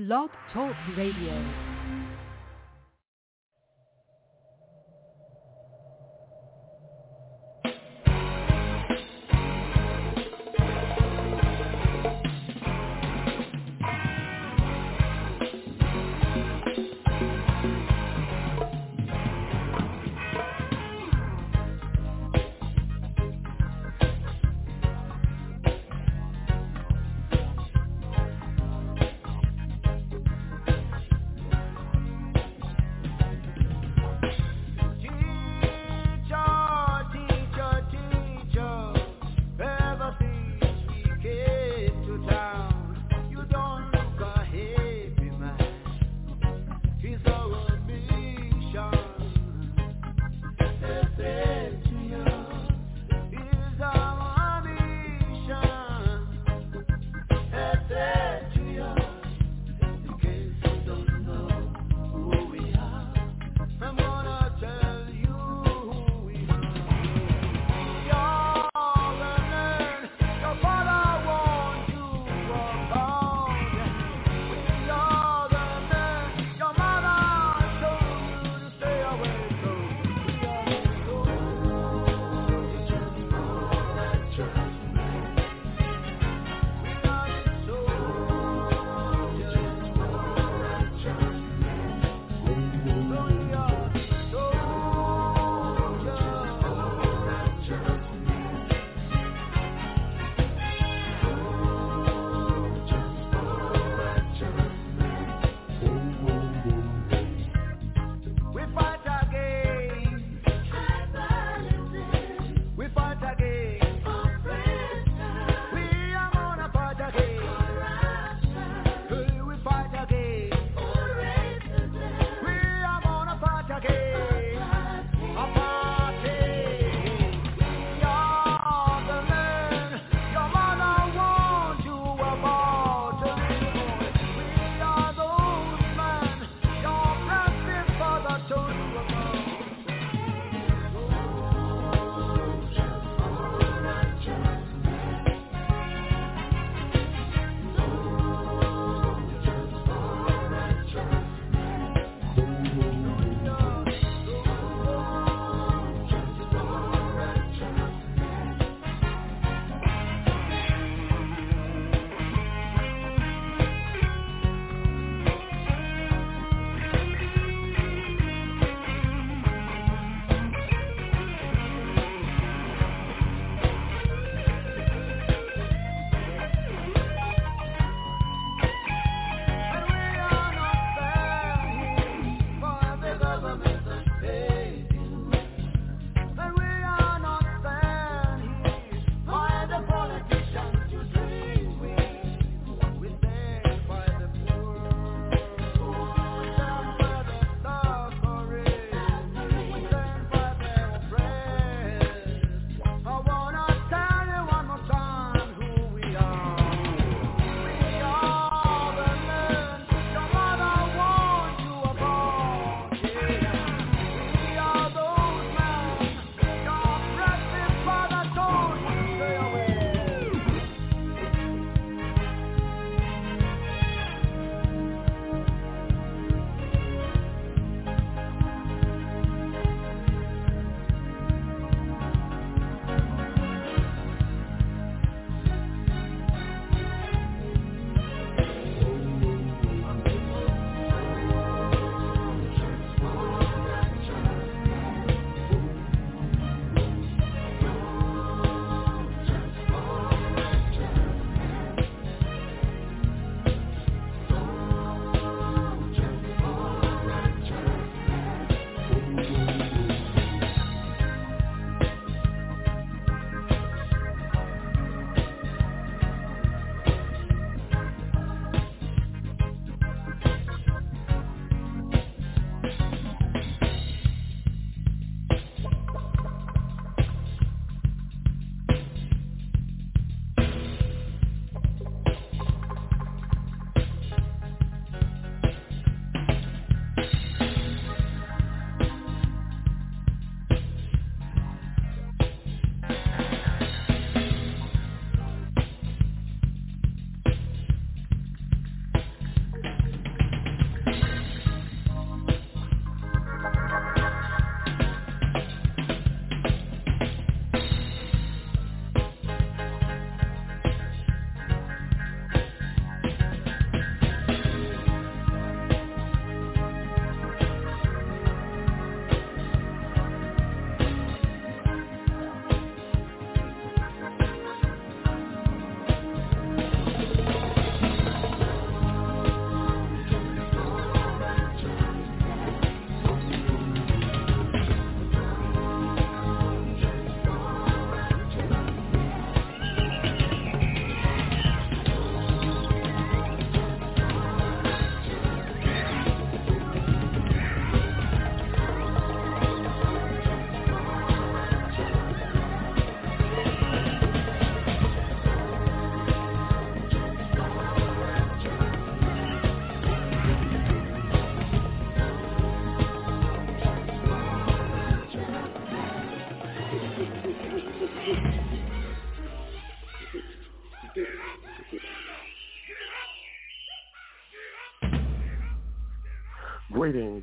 [0.00, 1.69] Blog Talk Radio.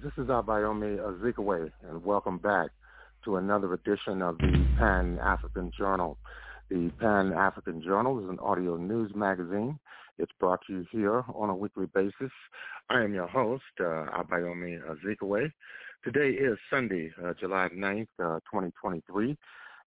[0.07, 2.69] This is Abayomi Azikiwe, and welcome back
[3.25, 6.17] to another edition of the Pan African Journal.
[6.69, 9.77] The Pan African Journal is an audio news magazine.
[10.17, 12.31] It's brought to you here on a weekly basis.
[12.89, 15.51] I am your host, uh, Abayomi Azikiwe.
[16.05, 19.37] Today is Sunday, uh, July 9th, uh, 2023,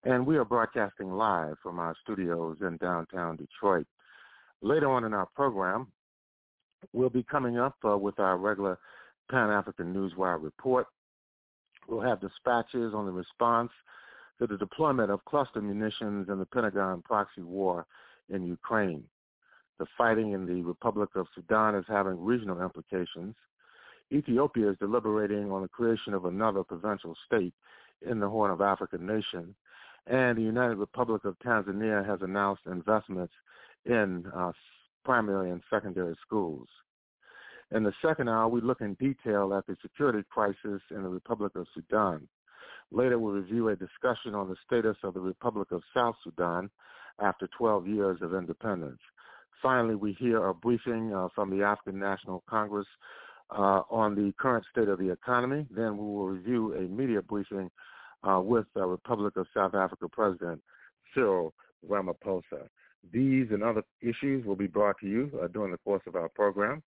[0.04, 3.86] and we are broadcasting live from our studios in downtown Detroit.
[4.60, 5.90] Later on in our program,
[6.92, 8.78] we'll be coming up uh, with our regular
[9.30, 10.86] Pan-African Newswire report.
[11.88, 13.70] We'll have dispatches on the response
[14.38, 17.86] to the deployment of cluster munitions in the Pentagon proxy war
[18.28, 19.04] in Ukraine.
[19.78, 23.34] The fighting in the Republic of Sudan is having regional implications.
[24.12, 27.54] Ethiopia is deliberating on the creation of another provincial state
[28.08, 29.54] in the Horn of Africa nation.
[30.06, 33.32] And the United Republic of Tanzania has announced investments
[33.84, 34.52] in uh,
[35.04, 36.68] primary and secondary schools.
[37.72, 41.52] In the second hour, we look in detail at the security crisis in the Republic
[41.54, 42.26] of Sudan.
[42.90, 46.68] Later, we'll review a discussion on the status of the Republic of South Sudan
[47.20, 48.98] after 12 years of independence.
[49.62, 52.86] Finally, we hear a briefing uh, from the African National Congress
[53.50, 55.66] uh, on the current state of the economy.
[55.70, 57.70] Then we will review a media briefing
[58.24, 60.60] uh, with the Republic of South Africa President
[61.14, 61.54] Cyril
[61.88, 62.68] Ramaphosa.
[63.12, 66.28] These and other issues will be brought to you uh, during the course of our
[66.28, 66.82] program.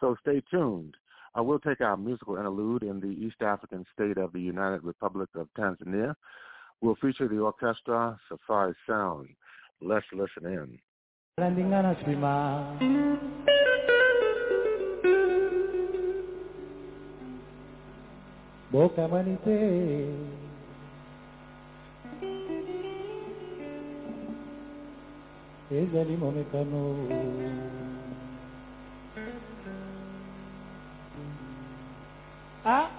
[0.00, 0.96] So stay tuned.
[1.34, 5.28] I will take our musical interlude in the East African state of the United Republic
[5.34, 6.14] of Tanzania.
[6.80, 9.28] We'll feature the orchestra Safari Sound.
[9.80, 10.78] Let's listen in.
[25.74, 27.83] Ezali momekano
[32.64, 32.90] ah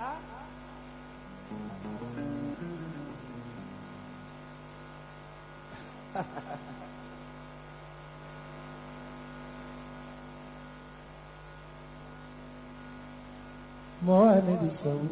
[14.02, 15.10] Mohamed Saoud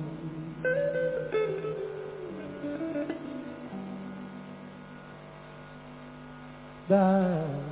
[6.88, 7.63] da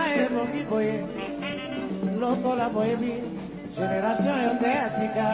[0.00, 1.04] bachangema ebongi boye
[2.20, 3.12] lokola boyebi
[3.76, 5.26] generation yo te ya sika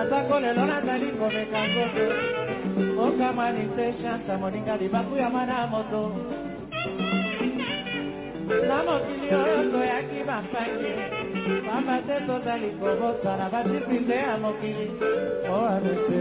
[0.00, 2.06] atako lelo nazali komeka nzoto
[3.04, 6.12] okamwani te chance moninga libaku ya mwana moto.
[8.68, 10.92] Na mokili oyo toyaki bampangi
[11.66, 14.90] pamba te tozali kobosana badisipline ya mokili.
[15.50, 16.18] Oanese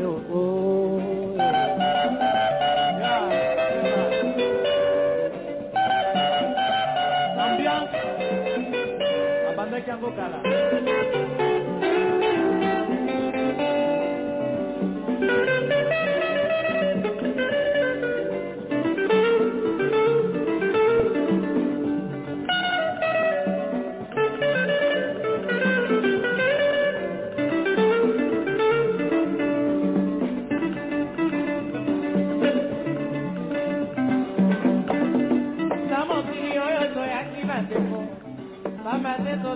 [9.84, 11.23] ちゃんごから。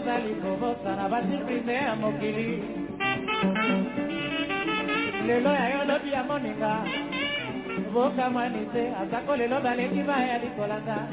[0.07, 2.63] Pamba te tozali kobosana badisipline ya mokili.
[5.27, 6.83] Lelo yayo lobi ya moninga
[7.93, 11.07] bokamwani te atako lelo baleki baya likolanda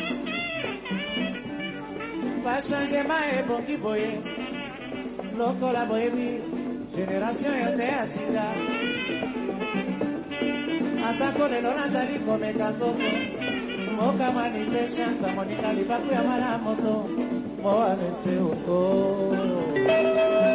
[2.44, 4.20] bachangema ebongi boye
[5.38, 6.40] lokola boyebi
[6.96, 8.46] generation yo te ya sika
[11.08, 13.10] atako lelo nazali komeka nzoto
[13.96, 17.08] mokamwani te chance moninga libaku ya mwana moto
[17.64, 20.53] موانئ وحور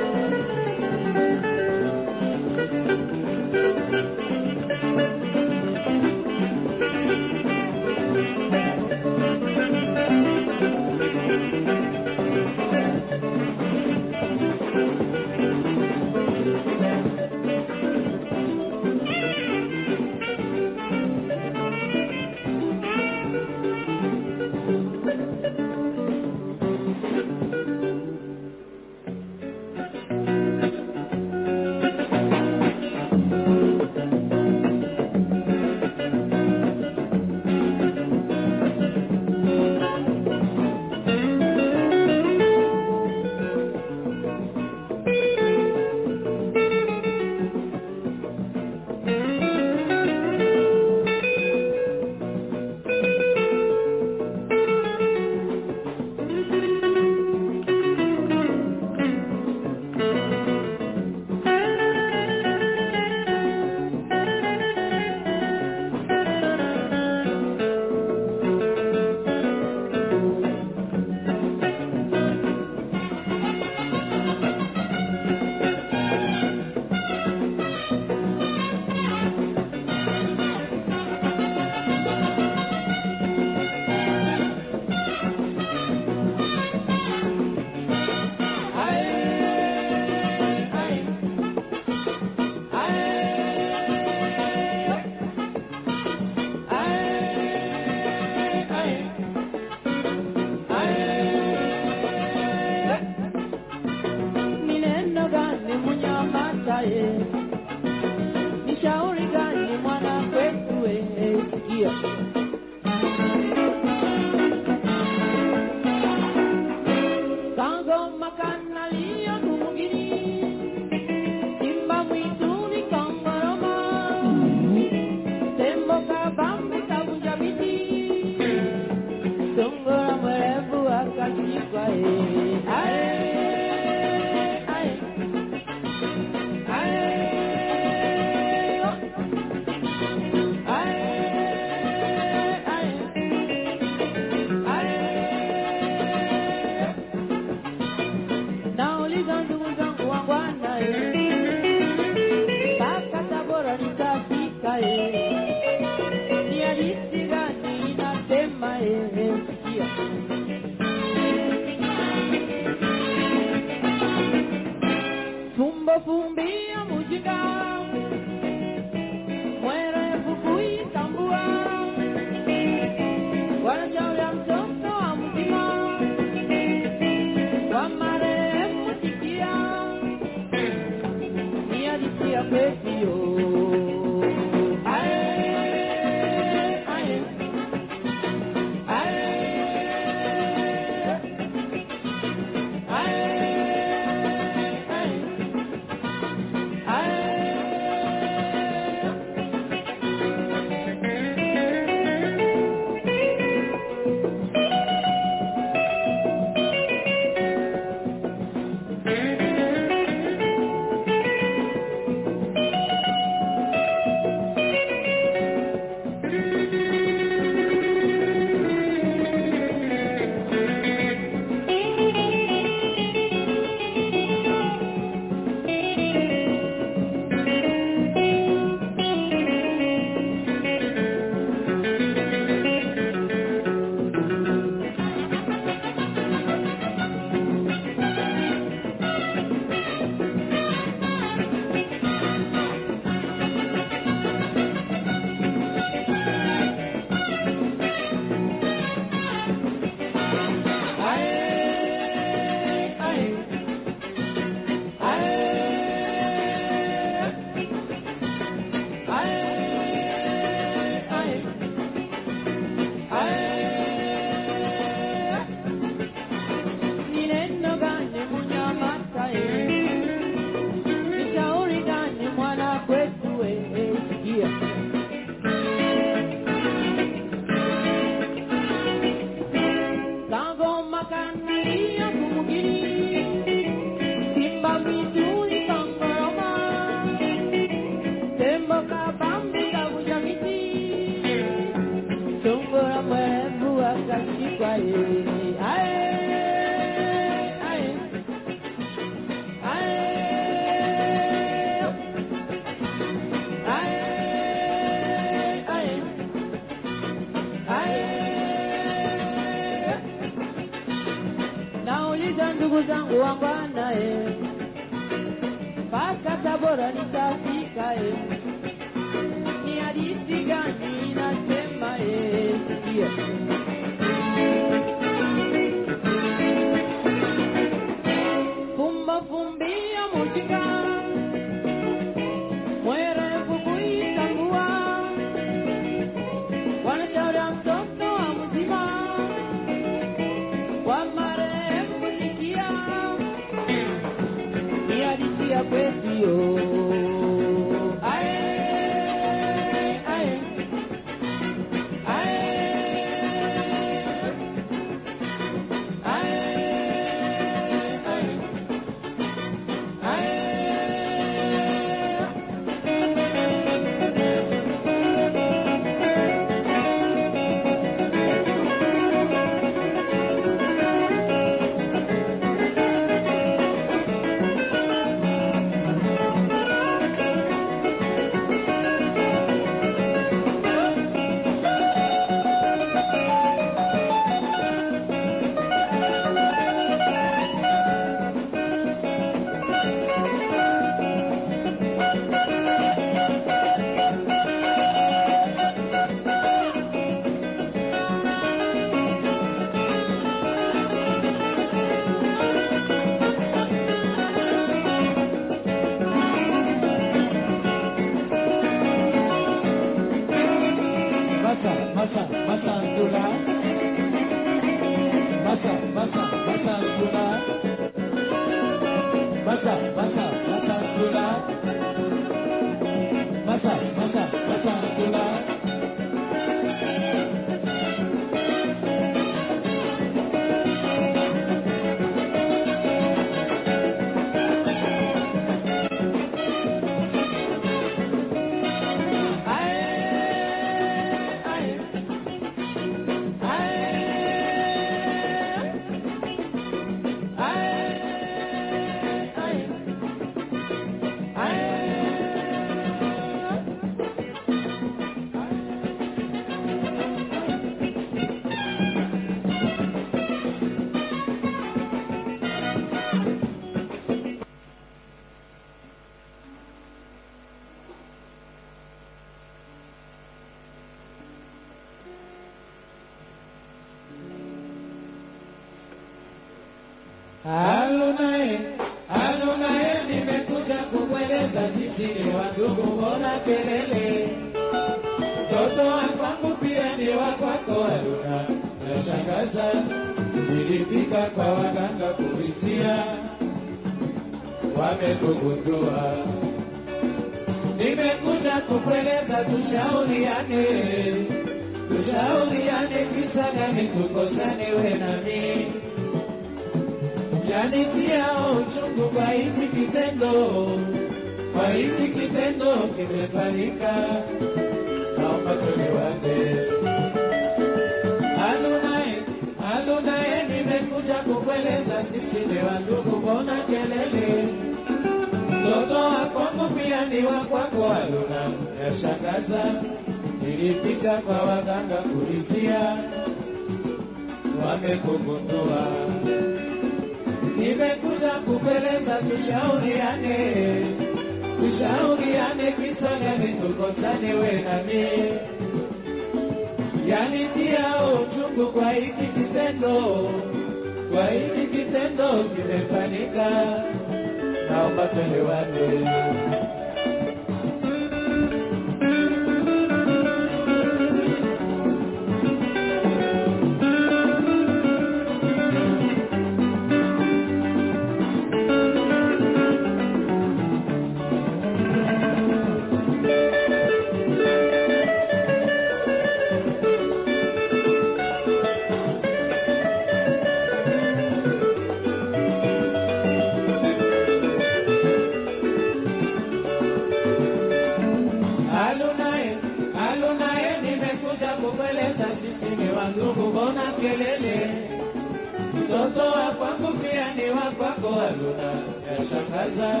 [599.10, 600.00] yashangaza.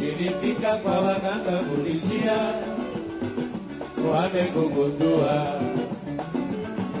[0.00, 2.38] Nilifika kwa waganga kulizia,
[4.12, 5.60] wamekugundua.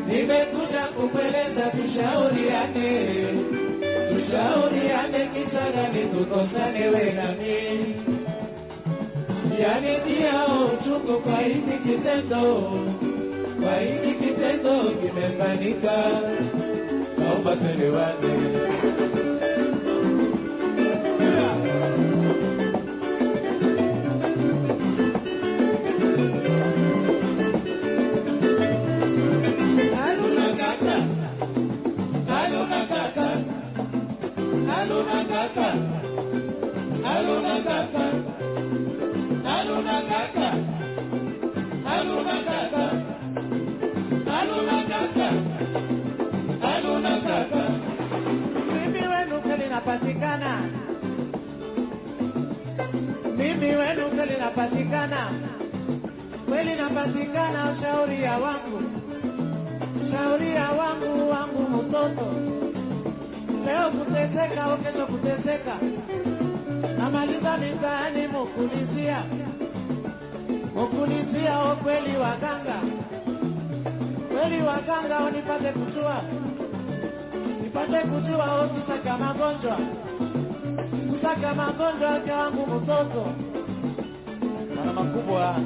[0.06, 2.98] Nimekuja kukueleza tushauriane,
[4.10, 7.94] tushauriane, kisa gani tukosane we yani
[9.62, 12.70] yanitia uchungu kwa hiki kitendo,
[13.62, 15.92] kwa hiki kitendo kimefanyika,
[17.18, 18.60] naomba tuelewane.
[49.90, 50.62] Kweli napatikana,
[53.36, 55.32] mimi wenu kweli napatikana,
[56.48, 57.76] kweli napatikana.
[57.82, 58.82] Shauri ya wangu,
[60.12, 62.26] shauri ya wangu, wangu mtoto,
[63.66, 65.76] leo kuteseka, kesho kuteseka,
[66.98, 69.24] namaliza mitaani mukulizia.
[70.74, 72.80] Mukulizia o kweli waganga
[74.28, 76.22] kweli waganga unipate nipate
[77.90, 79.76] nipate kujua kusaka magonjwa.
[81.10, 83.26] Kusaka magonjwa ake wangu mtoto.
[84.76, 85.56] Mana makubwa.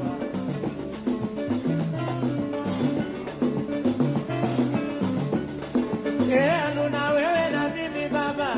[6.31, 8.51] Eh, Aluna wewe na mimi baba.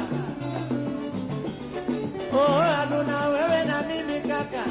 [2.33, 4.65] Oh, Aluna wewe na mimi kaka.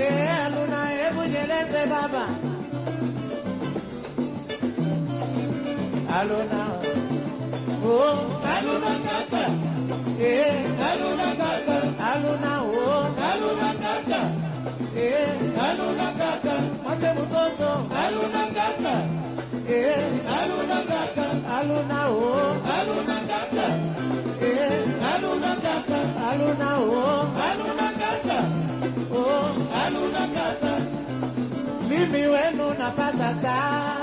[0.00, 2.24] Eh, Aluna hebu jeleze baba
[6.16, 6.62] alona
[7.84, 7.96] o
[8.54, 9.42] alona kata
[10.18, 11.76] eh alona kata
[12.10, 12.86] alona o
[13.30, 14.20] alona kata
[15.04, 17.70] eh alona kata mate mtoto
[18.02, 18.94] alona kata
[19.76, 21.26] eh alona kata
[21.58, 22.32] alona o
[22.76, 23.66] alona kata
[24.48, 27.04] eh alona kata alona o
[27.48, 28.38] alona kata
[29.20, 29.24] o
[29.82, 30.72] alona kata
[31.88, 33.97] mimi wenu napata saa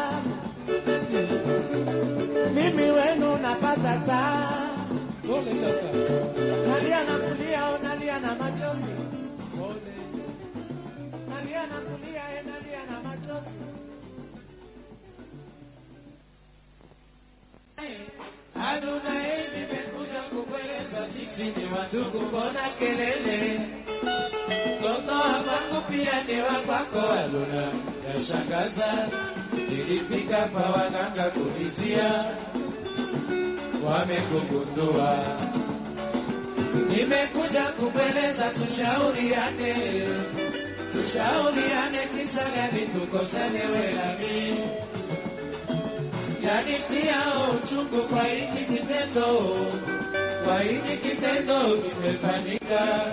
[2.56, 4.62] mimi wenu napata saa.
[6.68, 8.94] Nalia na kulia, oh, nalia na machozi,
[11.30, 12.44] nalia na eh,
[13.04, 13.56] machozi.
[18.56, 23.60] Adonai, nimekuja kukueleza sisi ni wandugu, mbona kelele?
[24.80, 27.68] Mtoto wangu pia ni wa kwako, Adona,
[28.08, 29.08] yashangaza.
[29.70, 32.26] Nilifika pa waganga kulizia,
[33.86, 35.18] wamekugundua.
[36.89, 39.76] Nimekuja kukueleza tushauriane,
[40.94, 44.70] tushauriane, kisa gani tukosane wewe na mimi
[46.47, 47.23] yanitia
[47.55, 49.27] uchungu kwa hiki kitendo,
[50.45, 53.05] kwa hiki kitendo kimefanyika,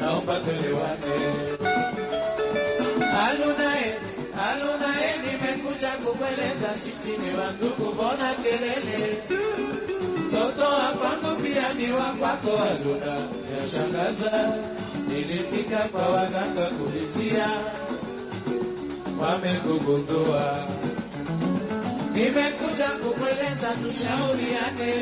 [0.00, 1.14] naomba tuelewane.
[3.26, 3.94] Alunae,
[4.48, 9.22] alunae, nimekuja kukueleza sisi ni wandugu, mbona kelele?
[10.28, 14.52] Mtoto wa kwangu pia ni wa kwako, Aluna, yashangaza.
[15.08, 17.46] Nilifika kwa waganga kulizia,
[19.20, 20.66] wamekugundua
[22.14, 24.92] Nimekuja kukueleza tushauriane,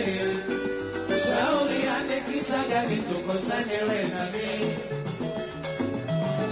[1.09, 4.75] tushauriane, kisa gani tukosane we na mimi?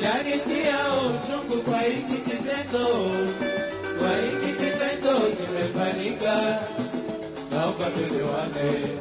[0.03, 2.87] Yanitia uchungu kwa hiki kitendo,
[3.99, 6.59] kwa hiki kitendo kimefanyika,
[7.51, 8.99] naomba tuelewane.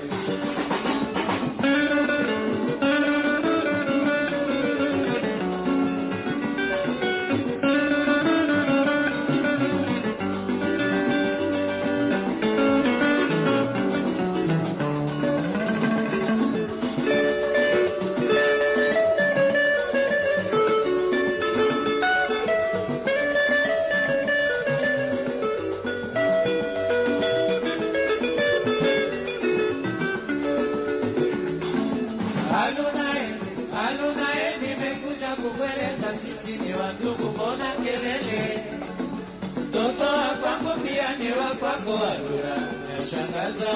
[41.60, 42.56] Kwako, adura
[43.00, 43.74] yashangaza.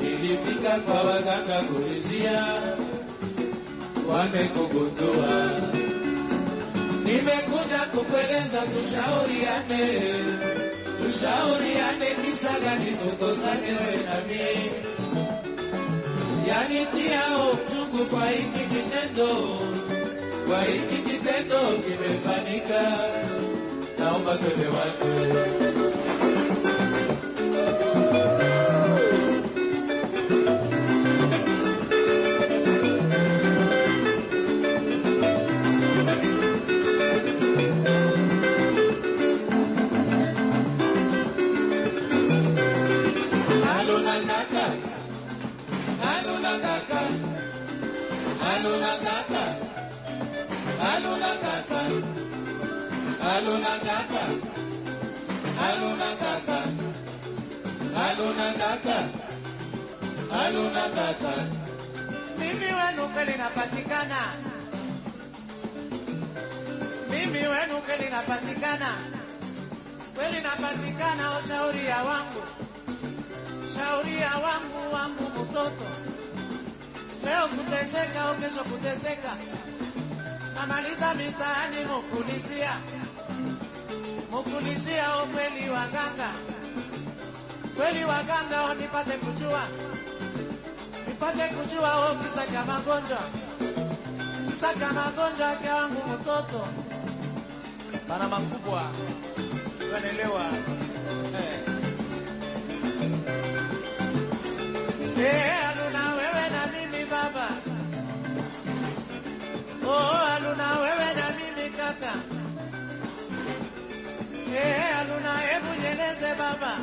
[0.00, 2.44] ilifika kwa waganga kulizia,
[4.08, 5.50] wamekugundua.
[7.04, 10.00] Nimekuja kukueleza tushauriane,
[10.98, 14.70] tushauriane, kisa gani tukosane wewe na mimi
[16.48, 17.22] yanitia
[17.52, 19.58] uchungu kwa hiki kitendo,
[20.48, 22.98] kwa hiki kitendo kimefanyika,
[23.98, 26.03] naomba tuelewane.
[63.24, 64.32] Kweli napatikana,
[67.10, 68.90] mimi wenu kweli napatikana,
[70.14, 72.42] kweli napatikana, o shauri ya wangu,
[73.76, 75.86] shauri ya wangu wangu mtoto,
[77.24, 79.36] leo kuteseka, ukesho kuteseka,
[80.54, 82.76] namaliza mitaani mukulizia,
[84.30, 86.30] mukulizia, o kweli waganga,
[87.76, 89.68] kweli waganga, wanipate nipate kujua
[91.32, 93.18] nipate kujua o kisa cha magonjwa,
[94.50, 96.66] kisa cha magonjwa cha wangu mtoto.
[98.08, 98.82] Bana makubwa,
[99.98, 100.44] unaelewa
[101.40, 101.60] eh.
[105.18, 107.48] Eh, Aluna wewe na mimi baba,
[109.86, 112.12] oh Aluna wewe na mimi kaka,
[114.56, 116.78] eh Aluna hebu nyeleze baba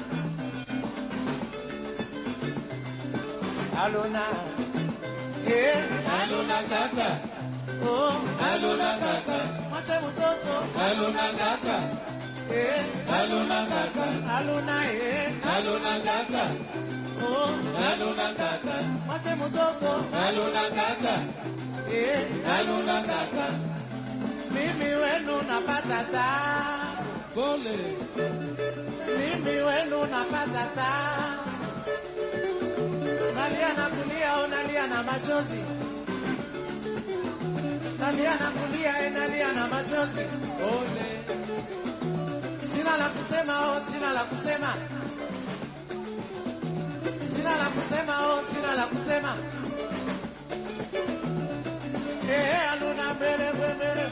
[3.82, 4.26] Aluna,
[5.48, 5.76] eh,
[6.20, 7.10] Aluna kaka,
[7.82, 8.14] oh,
[8.50, 9.38] aluna kaka,
[9.70, 11.78] mwache mtoto, aluna kaka,
[12.54, 12.86] eh,
[13.18, 14.06] aluna kaka,
[14.38, 16.44] Aluna, eh, aluna kaka,
[17.26, 17.54] oh,
[17.90, 19.92] aluna kaka, mwache mtoto,
[20.26, 21.14] aluna kaka,
[21.94, 22.20] eh,
[22.56, 23.46] aluna kaka.
[24.54, 27.78] mimi wenu napata tabu, Pole,
[29.18, 30.64] mimi wenu napata
[33.52, 35.62] nalia na kulia unalia na machozi.
[38.00, 40.26] Nalia na kulia nalia na machozi.
[40.64, 41.08] Ole.
[42.76, 44.76] Sina la kusema oh sina la kusema.
[47.36, 49.38] Sina la kusema oh sina la kusema.
[52.32, 54.12] Eh aluna mbele mbele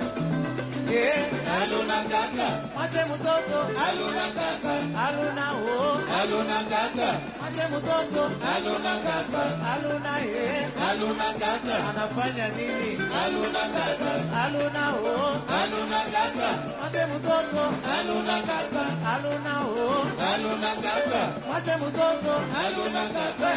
[0.95, 1.27] eh
[1.61, 4.73] Aluna kaka, mwache mtoto aluna kaka,
[5.05, 8.23] aluna oh aluna kaka, mwache mtoto
[8.53, 14.11] aluna kaka, aluna eh aluna kaka, anafanya nini aluna kaka,
[14.43, 17.63] aluna oh aluna kaka, mwache mtoto
[17.95, 18.83] aluna kaka,
[19.13, 22.33] aluna oh aluna kaka, mwache mtoto
[22.63, 23.51] aluna kaka.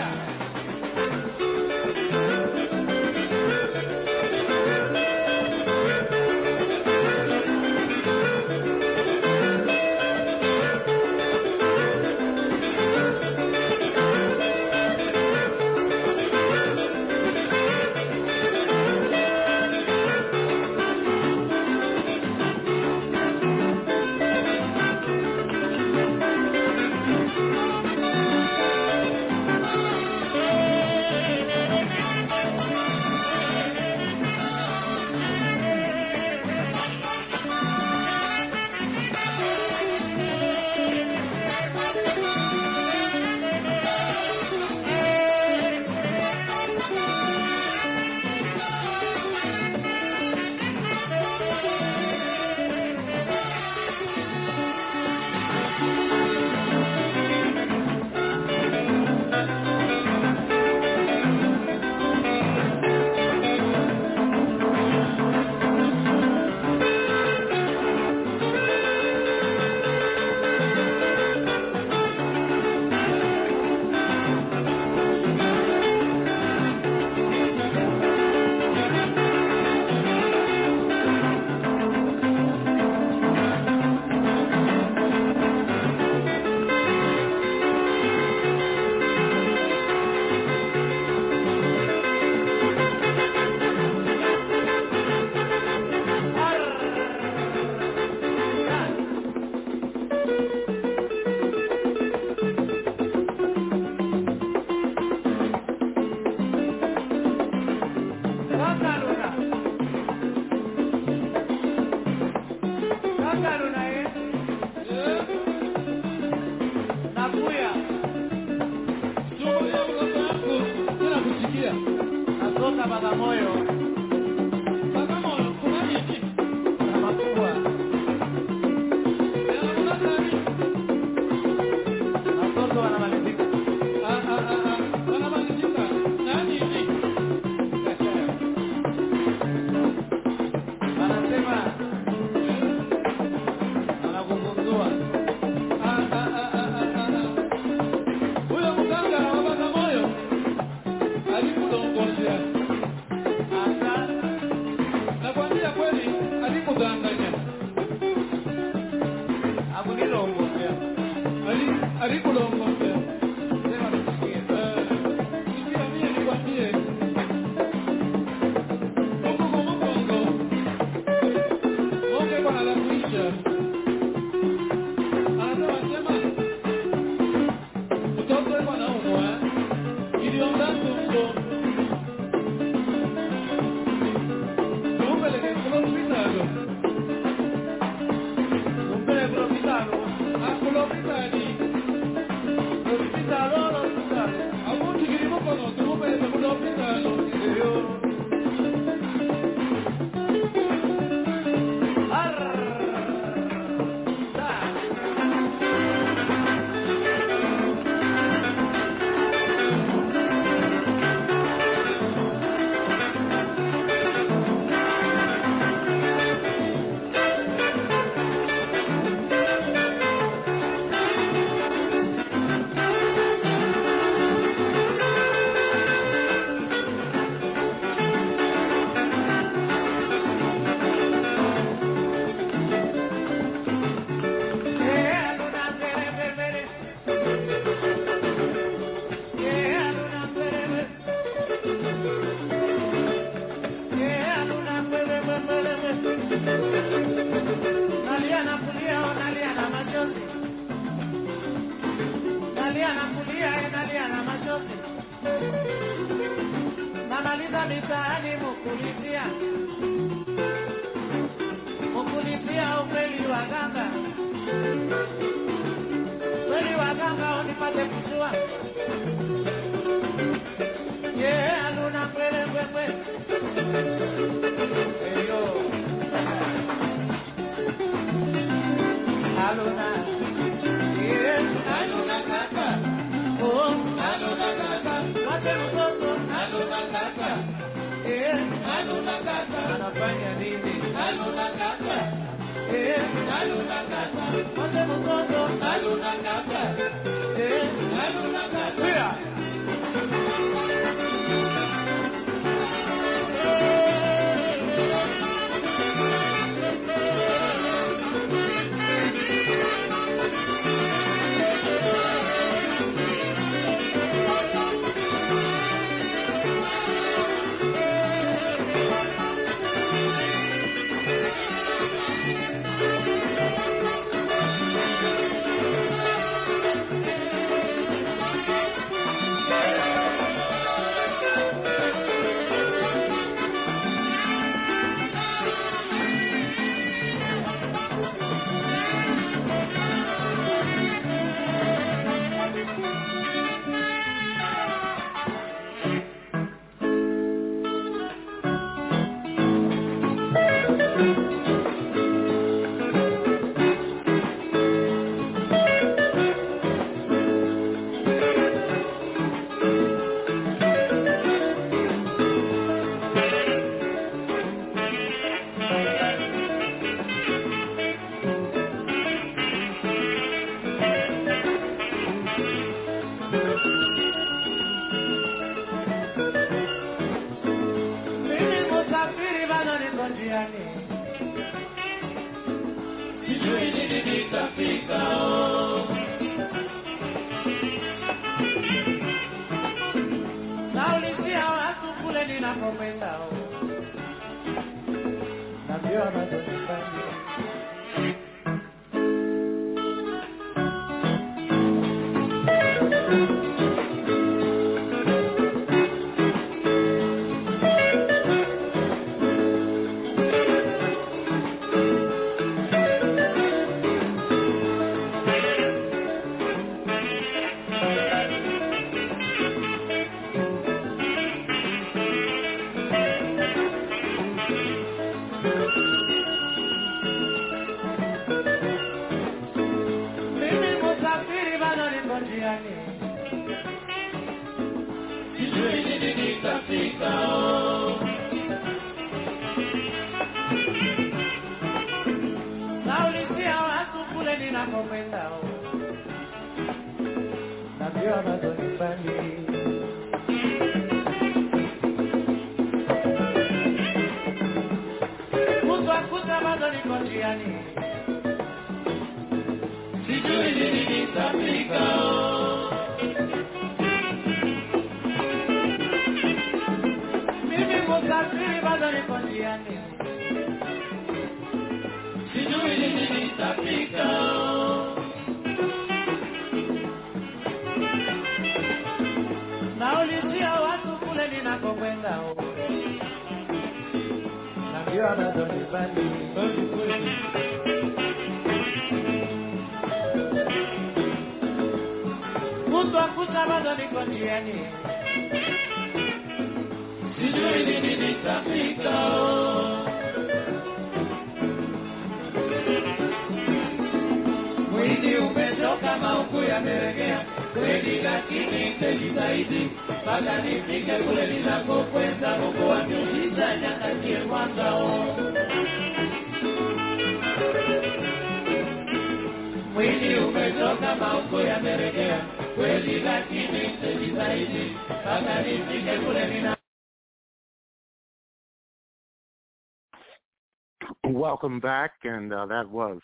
[531.45, 533.01] welcome back, and uh, that was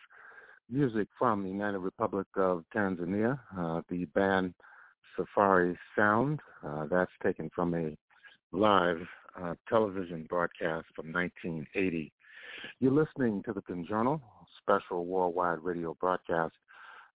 [0.70, 4.55] music from the United Republic of Tanzania, uh, the band
[5.14, 6.41] Safari Sound.
[6.66, 7.95] Uh, that's taken from a
[8.51, 9.03] live
[9.38, 12.11] uh, television broadcast from 1980.
[12.78, 14.22] You're listening to the Conjournal,
[14.62, 16.55] special worldwide radio broadcast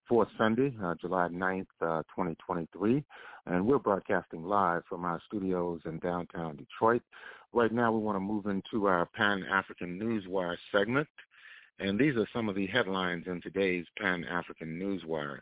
[0.07, 3.03] for Sunday, uh, July 9th, uh, 2023.
[3.47, 7.01] And we're broadcasting live from our studios in downtown Detroit.
[7.53, 11.07] Right now, we want to move into our Pan-African Newswire segment.
[11.79, 15.39] And these are some of the headlines in today's Pan-African Newswire.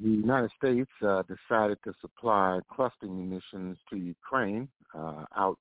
[0.00, 5.58] The United States uh, decided to supply cluster munitions to Ukraine uh, out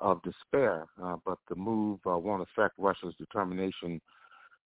[0.00, 4.00] of despair, uh, but the move uh, won't affect Russia's determination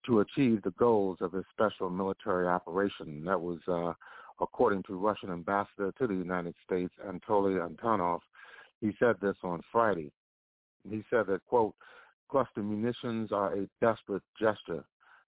[0.05, 3.23] to achieve the goals of his special military operation.
[3.25, 3.93] That was uh,
[4.41, 8.19] according to Russian ambassador to the United States, Anatoly Antonov.
[8.81, 10.11] He said this on Friday.
[10.89, 11.75] He said that, quote,
[12.29, 14.85] cluster munitions are a desperate gesture.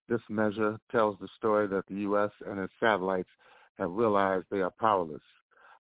[0.08, 2.32] This measure tells the story that the U.S.
[2.46, 3.30] and its satellites
[3.78, 5.22] have realized they are powerless.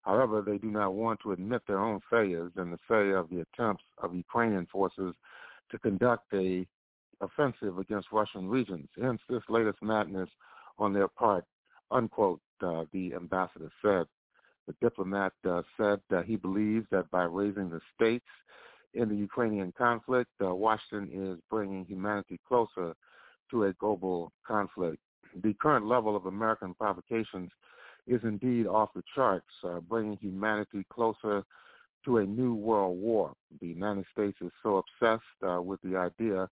[0.03, 3.41] However, they do not want to admit their own failures and the failure of the
[3.41, 5.13] attempts of Ukrainian forces
[5.69, 6.65] to conduct a
[7.21, 8.87] offensive against Russian regions.
[9.01, 10.29] Hence this latest madness
[10.77, 11.45] on their part,
[11.91, 14.05] unquote, uh, the ambassador said.
[14.67, 18.29] The diplomat uh, said that he believes that by raising the stakes
[18.93, 22.93] in the Ukrainian conflict, uh, Washington is bringing humanity closer
[23.49, 24.99] to a global conflict.
[25.43, 27.51] The current level of American provocations
[28.07, 31.43] is indeed off the charts, uh, bringing humanity closer
[32.05, 33.33] to a new world war.
[33.59, 36.49] The United States is so obsessed uh, with the idea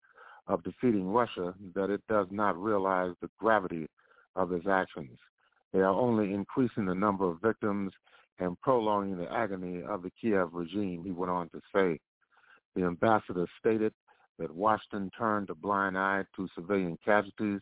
[0.50, 3.88] of defeating Russia that it does not realize the gravity
[4.36, 5.18] of its actions.
[5.72, 7.94] They are only increasing the number of victims
[8.40, 12.00] and prolonging the agony of the Kiev regime, he went on to say.
[12.76, 13.94] The ambassador stated
[14.40, 17.62] that Washington turned a blind eye to civilian casualties,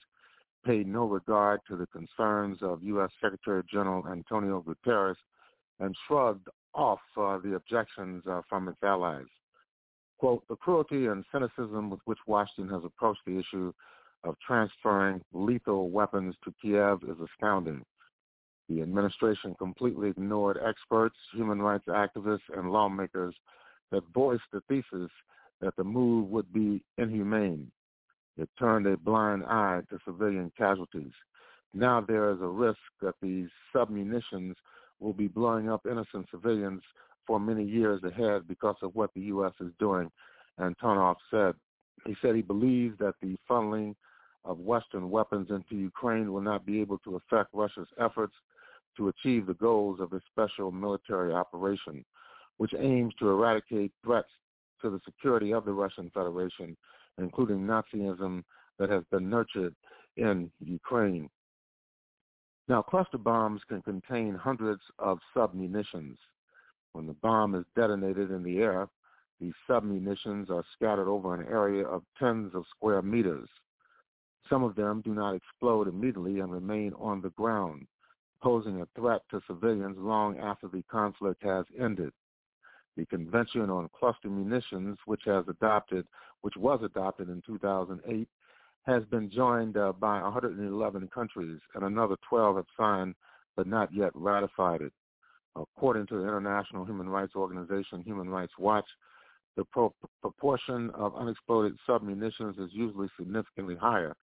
[0.66, 3.10] paid no regard to the concerns of U.S.
[3.22, 5.16] Secretary General Antonio Guterres,
[5.80, 9.26] and shrugged off uh, the objections uh, from its allies.
[10.18, 13.72] Quote, the cruelty and cynicism with which Washington has approached the issue
[14.24, 17.84] of transferring lethal weapons to Kiev is astounding.
[18.68, 23.36] The administration completely ignored experts, human rights activists, and lawmakers
[23.92, 25.12] that voiced the thesis
[25.62, 27.72] that the move would be inhumane.
[28.38, 31.14] It turned a blind eye to civilian casualties.
[31.74, 34.56] Now there is a risk that these submunitions
[35.00, 36.82] will be blowing up innocent civilians
[37.28, 39.54] for many years ahead because of what the U.S.
[39.60, 40.10] is doing.
[40.60, 41.54] Antonov said.
[42.06, 43.96] He said he believes that the funneling
[44.46, 48.34] of Western weapons into Ukraine will not be able to affect Russia's efforts
[48.96, 52.06] to achieve the goals of its special military operation,
[52.58, 54.30] which aims to eradicate threats
[54.82, 56.78] to the security of the Russian Federation,
[57.18, 58.44] including Nazism
[58.80, 59.76] that has been nurtured
[60.18, 61.30] in Ukraine.
[62.68, 66.18] Now, cluster bombs can contain hundreds of submunitions.
[66.98, 68.90] When the bomb is detonated in the air,
[69.40, 73.48] these submunitions are scattered over an area of tens of square meters.
[74.50, 77.86] Some of them do not explode immediately and remain on the ground,
[78.42, 82.14] posing a threat to civilians long after the conflict has ended.
[82.96, 86.08] The Convention on Cluster Munitions, which has adopted,
[86.42, 88.28] which was adopted in 2008,
[88.88, 93.14] has been joined uh, by 111 countries, and another 12 have signed
[93.56, 94.94] but not yet ratified it.
[95.62, 98.88] According to the international human rights organization Human Rights Watch,
[99.56, 104.16] the pro- proportion of unexploded submunitions is usually significantly higher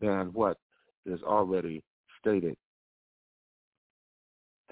[0.00, 0.56] than what
[1.04, 1.82] is already
[2.18, 2.56] stated.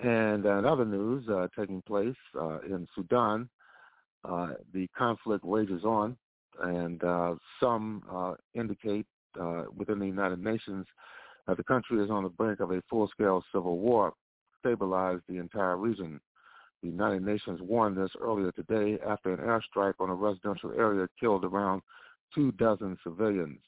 [0.02, 3.48] And in other news uh, taking place uh, in Sudan,
[4.24, 6.16] uh, the conflict rages on,
[6.62, 9.06] and uh, some uh, indicate
[9.40, 10.86] uh, within the United Nations
[11.46, 14.12] that the country is on the brink of a full-scale civil war
[14.58, 16.20] stabilize the entire region.
[16.82, 21.44] The United Nations warned this earlier today after an airstrike on a residential area killed
[21.44, 21.82] around
[22.34, 23.60] two dozen civilians.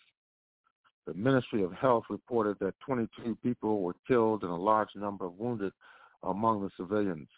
[1.07, 5.38] The Ministry of Health reported that 22 people were killed and a large number of
[5.38, 5.72] wounded
[6.22, 7.28] among the civilians.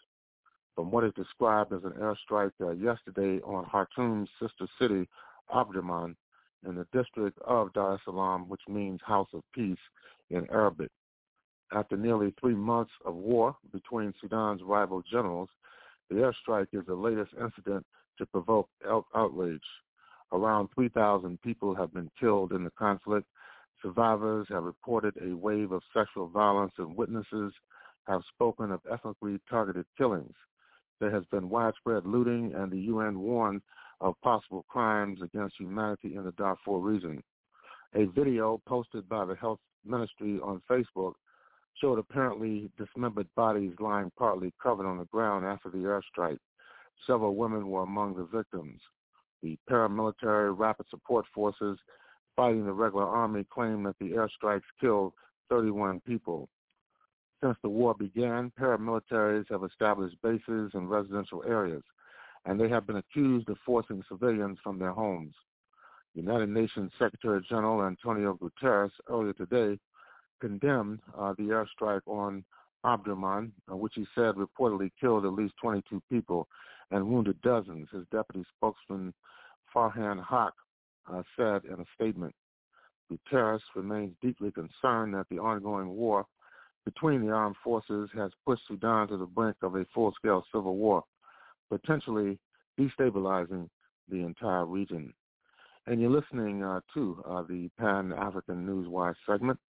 [0.75, 5.07] From what is described as an airstrike uh, yesterday on Khartoum's sister city,
[5.53, 6.15] Omdurman,
[6.67, 9.77] in the district of Dar es Salaam, which means House of Peace
[10.29, 10.89] in Arabic.
[11.71, 15.49] After nearly three months of war between Sudan's rival generals,
[16.09, 17.85] the airstrike is the latest incident
[18.17, 19.65] to provoke out- outrage.
[20.31, 23.27] Around 3,000 people have been killed in the conflict.
[23.81, 27.53] Survivors have reported a wave of sexual violence and witnesses
[28.07, 30.35] have spoken of ethnically targeted killings.
[30.99, 33.61] There has been widespread looting and the UN warned
[34.01, 37.23] of possible crimes against humanity in the Darfur region.
[37.93, 41.13] A video posted by the health ministry on Facebook
[41.79, 46.39] showed apparently dismembered bodies lying partly covered on the ground after the airstrike.
[47.05, 48.79] Several women were among the victims.
[49.41, 51.77] The paramilitary rapid support forces
[52.35, 55.13] fighting the regular army claim that the airstrikes killed
[55.49, 56.49] 31 people.
[57.41, 61.83] Since the war began, paramilitaries have established bases in residential areas,
[62.45, 65.35] and they have been accused of forcing civilians from their homes.
[66.15, 69.79] United Nations Secretary General Antonio Guterres earlier today
[70.43, 72.43] condemned uh, the airstrike on
[72.85, 76.49] Omdurman, uh, which he said reportedly killed at least 22 people
[76.91, 77.87] and wounded dozens.
[77.93, 79.13] His deputy spokesman
[79.73, 80.51] Farhan Haq
[81.09, 82.35] uh, said in a statement.
[83.09, 86.25] "The Guterres remains deeply concerned that the ongoing war
[86.83, 91.05] between the armed forces has pushed Sudan to the brink of a full-scale civil war,
[91.69, 92.37] potentially
[92.77, 93.69] destabilizing
[94.09, 95.13] the entire region.
[95.87, 99.59] And you're listening uh, to uh, the Pan-African Newswire segment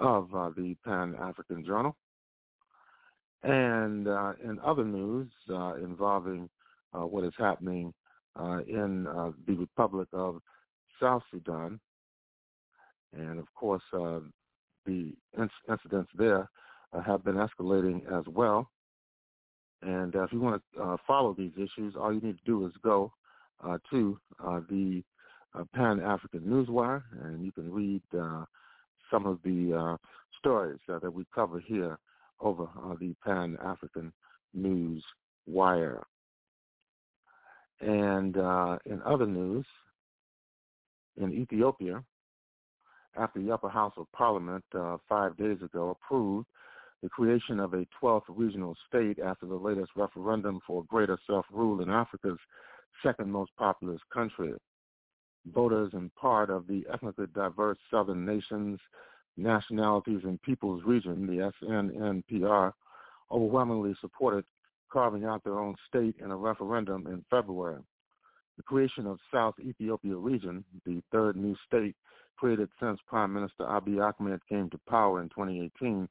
[0.00, 1.94] of uh, the Pan-African Journal.
[3.42, 6.48] And uh, in other news uh, involving
[6.92, 7.92] uh, what is happening
[8.38, 10.40] uh, in uh, the Republic of
[11.00, 11.80] South Sudan,
[13.16, 14.20] and of course uh,
[14.84, 15.14] the
[15.68, 16.48] incidents there
[17.06, 18.70] have been escalating as well.
[19.82, 23.12] And if you want to follow these issues, all you need to do is go
[23.90, 25.02] to the
[25.74, 28.02] Pan African Newswire, and you can read
[29.10, 29.96] some of the uh,
[30.38, 31.98] stories that we cover here
[32.40, 34.12] over uh, the Pan African
[34.54, 35.04] News
[35.46, 36.02] Wire.
[37.80, 39.66] And uh, in other news,
[41.16, 42.02] in Ethiopia,
[43.16, 46.46] after the Upper House of Parliament uh, five days ago approved
[47.02, 51.88] the creation of a 12th regional state after the latest referendum for greater self-rule in
[51.88, 52.38] Africa's
[53.02, 54.52] second most populous country
[55.46, 58.78] voters and part of the ethnically diverse southern nations,
[59.36, 62.72] nationalities, and peoples region, the SNNPR,
[63.30, 64.44] overwhelmingly supported
[64.92, 67.80] carving out their own state in a referendum in February.
[68.56, 71.94] The creation of South Ethiopia region, the third new state
[72.36, 76.08] created since Prime Minister Abiy Ahmed came to power in 2018,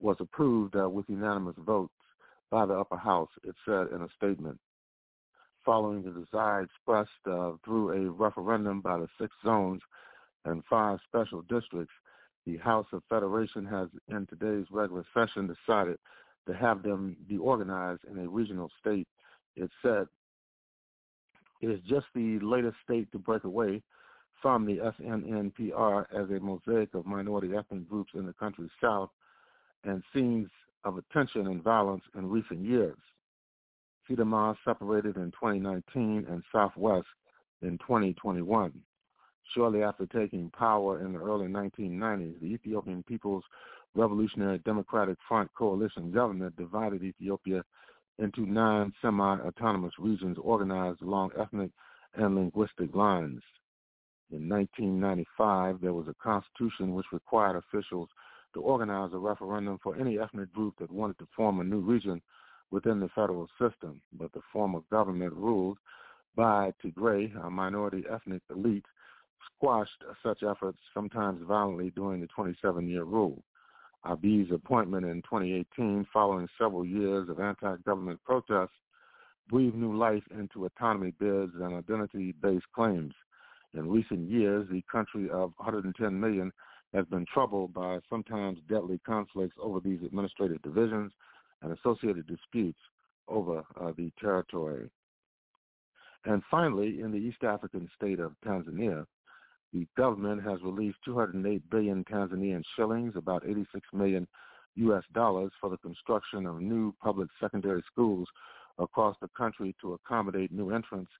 [0.00, 1.92] was approved uh, with unanimous votes
[2.50, 4.58] by the upper house, it said in a statement
[5.64, 9.80] following the desire expressed uh, through a referendum by the six zones
[10.44, 11.94] and five special districts,
[12.46, 15.96] the House of Federation has in today's regular session decided
[16.46, 19.06] to have them be organized in a regional state.
[19.56, 20.06] It said
[21.60, 23.82] it is just the latest state to break away
[24.40, 29.10] from the SNNPR as a mosaic of minority ethnic groups in the country's south
[29.84, 30.48] and scenes
[30.84, 32.98] of attention and violence in recent years.
[34.12, 37.06] Sidama separated in 2019 and Southwest
[37.62, 38.72] in 2021.
[39.54, 43.44] Shortly after taking power in the early 1990s, the Ethiopian People's
[43.94, 47.62] Revolutionary Democratic Front coalition government divided Ethiopia
[48.18, 51.70] into nine semi-autonomous regions organized along ethnic
[52.14, 53.42] and linguistic lines.
[54.30, 58.08] In 1995, there was a constitution which required officials
[58.54, 62.20] to organize a referendum for any ethnic group that wanted to form a new region
[62.72, 65.78] within the federal system, but the form of government ruled
[66.34, 68.86] by Tigray, a minority ethnic elite,
[69.54, 73.42] squashed such efforts sometimes violently during the 27-year rule.
[74.06, 78.74] Abiy's appointment in 2018, following several years of anti-government protests,
[79.48, 83.12] breathed new life into autonomy bids and identity-based claims.
[83.74, 86.50] In recent years, the country of 110 million
[86.94, 91.12] has been troubled by sometimes deadly conflicts over these administrative divisions
[91.62, 92.78] and associated disputes
[93.28, 94.90] over uh, the territory.
[96.24, 99.06] And finally, in the East African state of Tanzania,
[99.72, 104.28] the government has released 208 billion Tanzanian shillings, about 86 million
[104.76, 105.02] U.S.
[105.14, 108.28] dollars, for the construction of new public secondary schools
[108.78, 111.10] across the country to accommodate new entrants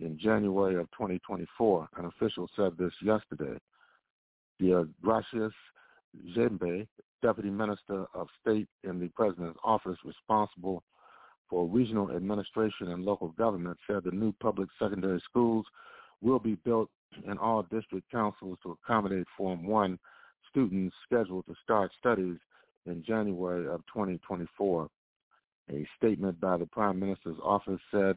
[0.00, 1.88] in January of 2024.
[1.96, 3.58] An official said this yesterday.
[4.58, 5.52] The Gracious
[6.36, 6.86] Zembe,
[7.22, 10.82] Deputy Minister of State in the President's office responsible
[11.48, 15.64] for regional administration and local government, said the new public secondary schools
[16.20, 16.90] will be built
[17.26, 19.98] in all district councils to accommodate Form 1
[20.50, 22.36] students scheduled to start studies
[22.86, 24.88] in January of 2024.
[25.70, 28.16] A statement by the Prime Minister's office said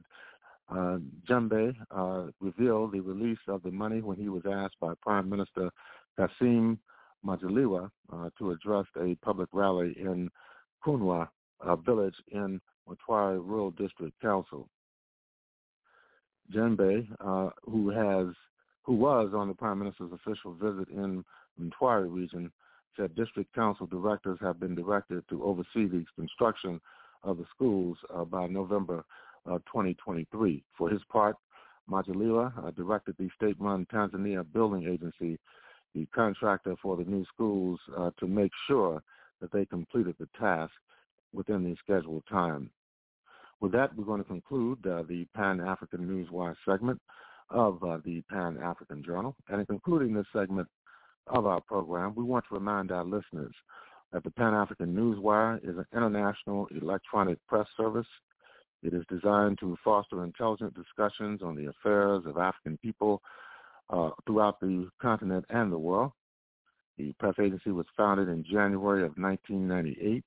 [0.70, 0.98] uh,
[1.30, 5.70] Jembe uh, revealed the release of the money when he was asked by Prime Minister
[6.18, 6.80] Kassim
[7.26, 10.30] Majaliwa uh, to address a public rally in
[10.86, 11.28] Kunwa,
[11.86, 12.60] village in
[12.90, 14.68] Mtwara Rural District Council.
[16.54, 18.34] Jembe, uh, who has
[18.84, 21.24] who was on the Prime Minister's official visit in
[21.60, 22.52] Mtwara region,
[22.98, 26.82] said district council directors have been directed to oversee the construction
[27.24, 29.06] of the schools uh, by November
[29.46, 30.64] uh, 2023.
[30.78, 31.36] For his part,
[31.90, 35.40] Majaliwa uh, directed the state-run Tanzania Building Agency
[35.94, 39.02] the contractor for the new schools, uh, to make sure
[39.42, 40.74] that they completed the task
[41.34, 42.70] within the scheduled time.
[43.60, 47.00] With that, we're going to conclude uh, the Pan-African Newswire segment
[47.50, 49.36] of uh, the Pan-African Journal.
[49.50, 50.68] And in concluding this segment
[51.28, 53.54] of our program, we want to remind our listeners
[54.12, 58.08] that the Pan-African Newswire is an international electronic press service.
[58.84, 63.22] It is designed to foster intelligent discussions on the affairs of African people
[63.92, 66.12] uh, throughout the continent and the world.
[66.98, 70.24] The press agency was founded in January of 1998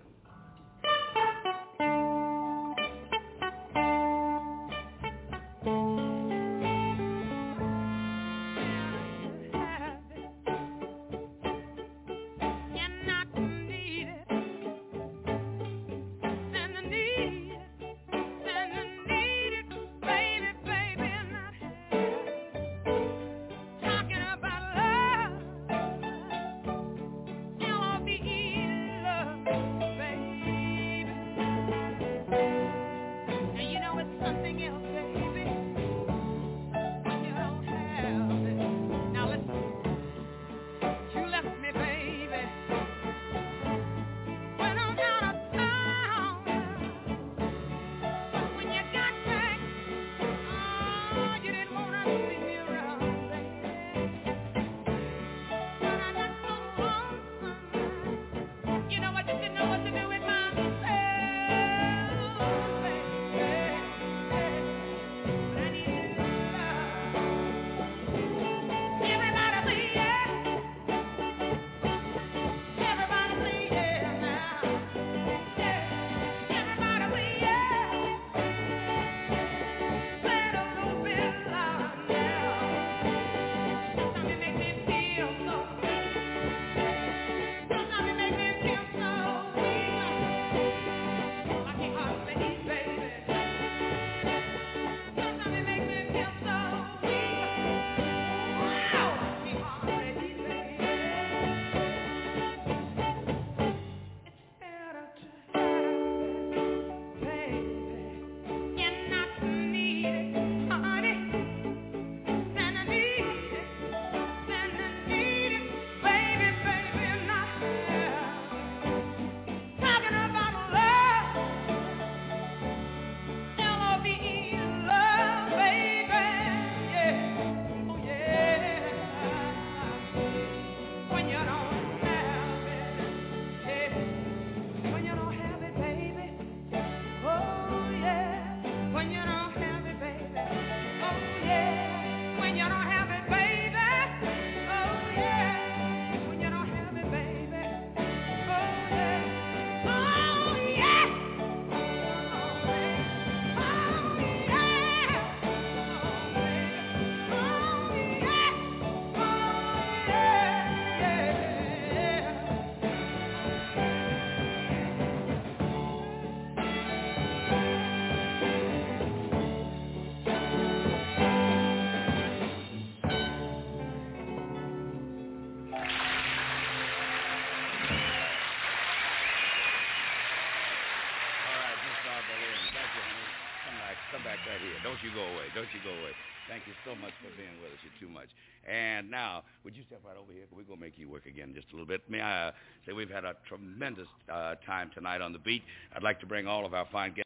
[185.55, 186.11] Don't you go away.
[186.49, 187.79] Thank you so much for being with us.
[187.81, 188.27] You're too much.
[188.69, 190.43] And now, would you step right over here?
[190.51, 192.01] We're going to make you work again just a little bit.
[192.09, 192.51] May I uh,
[192.85, 195.63] say we've had a tremendous uh, time tonight on the beat.
[195.95, 197.23] I'd like to bring all of our fine guests.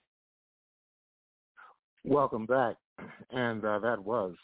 [2.06, 2.76] Welcome back.
[3.32, 4.36] And uh, that was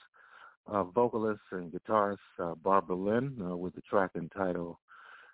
[0.68, 4.78] uh, vocalist and guitarist uh, Barbara Lynn uh, with the track entitled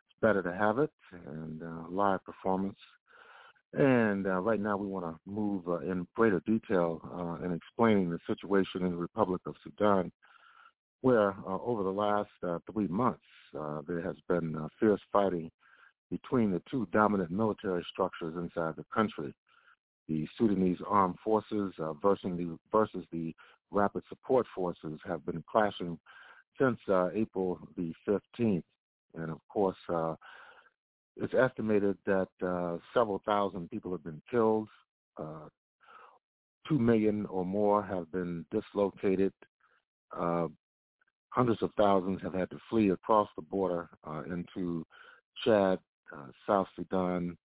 [0.10, 0.92] It's Better to Have It
[1.26, 2.78] and live performance.
[3.74, 8.10] And uh, right now we want to move uh, in greater detail uh, in explaining
[8.10, 10.12] the situation in the Republic of Sudan,
[11.02, 13.22] where uh, over the last uh, three months
[13.58, 15.50] uh, there has been fierce fighting
[16.10, 19.34] between the two dominant military structures inside the country
[20.10, 23.34] the Sudanese armed forces versus, the, versus the
[23.70, 25.98] rapid support forces have been clashing
[26.60, 26.78] since
[27.16, 28.64] April the 15th.
[29.16, 29.78] And of course,
[31.18, 34.68] it's estimated that uh, several thousand people have been killed.
[35.18, 35.50] Uh,
[36.68, 39.34] two million or more have been dislocated.
[40.18, 40.48] Uh,
[41.30, 44.86] hundreds of thousands have had to flee across the border uh, into
[45.44, 45.80] Chad,
[46.16, 47.38] uh, South Sudan,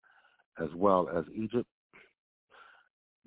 [0.63, 1.69] as well as Egypt.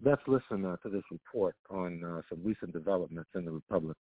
[0.04, 3.98] Let's listen uh, to this report on some recent developments in the Republic.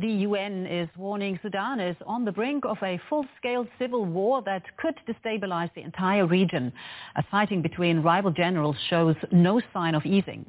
[0.00, 4.64] The UN is warning Sudan is on the brink of a full-scale civil war that
[4.76, 6.72] could destabilize the entire region.
[7.14, 10.44] A fighting between rival generals shows no sign of easing.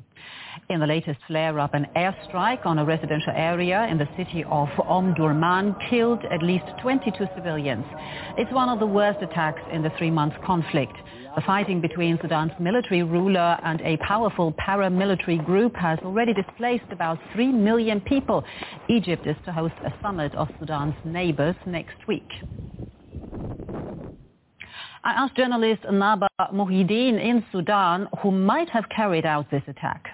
[0.70, 5.76] In the latest flare-up, an airstrike on a residential area in the city of Omdurman
[5.91, 7.86] killed at least 22 civilians.
[8.39, 10.96] It's one of the worst attacks in the three-month conflict.
[11.36, 17.20] The fighting between Sudan's military ruler and a powerful paramilitary group has already displaced about
[17.34, 18.46] 3 million people.
[18.88, 22.30] Egypt is to host a summit of Sudan's neighbors next week.
[25.04, 30.08] I asked journalist Naba Mohideen in Sudan who might have carried out this attack.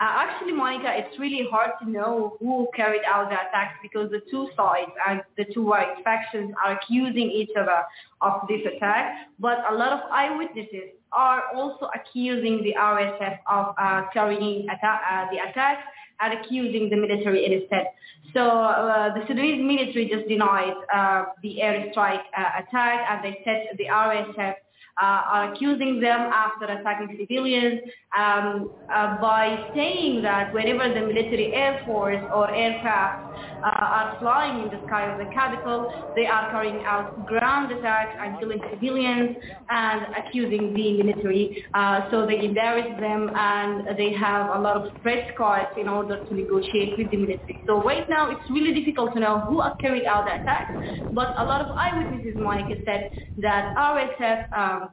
[0.00, 4.20] Uh, actually, Monica, it's really hard to know who carried out the attacks because the
[4.30, 7.82] two sides and the two white factions are accusing each other
[8.20, 9.28] of this attack.
[9.38, 15.30] But a lot of eyewitnesses are also accusing the RSF of uh, carrying atta- uh,
[15.30, 15.82] the attacks
[16.20, 17.86] and accusing the military instead.
[18.34, 23.76] So uh, the Sudanese military just denied uh, the airstrike uh, attack and they said
[23.78, 24.54] the RSF
[25.00, 27.80] uh, are accusing them after attacking civilians
[28.16, 34.68] um, uh, by saying that whenever the military air force or aircraft are flying in
[34.70, 39.36] the sky of the capital, they are carrying out ground attacks and killing civilians
[39.68, 41.64] and accusing the military.
[41.74, 46.24] Uh, so they embarrass them and they have a lot of press cards in order
[46.28, 47.62] to negotiate with the military.
[47.66, 50.66] So right now it's really difficult to know who are carried out the attack,
[51.10, 54.88] but a lot of eyewitnesses, Monica, said that RSF um,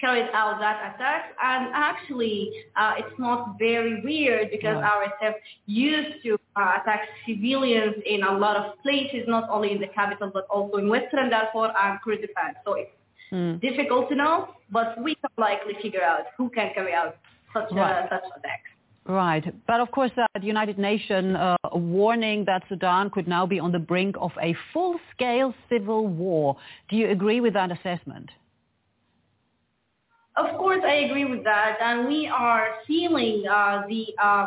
[0.00, 1.34] carried out that attack.
[1.42, 5.34] And actually, uh, it's not very weird because RSF
[5.66, 10.30] used to uh, attack civilians in a lot of places, not only in the capital,
[10.32, 12.54] but also in Western Darfur and Kordofan.
[12.64, 12.90] So it's
[13.32, 13.60] mm.
[13.60, 17.16] difficult to know, but we can likely figure out who can carry out
[17.52, 18.04] such, right.
[18.04, 18.70] uh, such attacks.
[19.06, 19.44] Right.
[19.66, 23.70] But of course, uh, the United Nations uh, warning that Sudan could now be on
[23.70, 26.56] the brink of a full-scale civil war.
[26.88, 28.30] Do you agree with that assessment?
[30.36, 34.46] Of course, I agree with that, and we are feeling uh, the uh,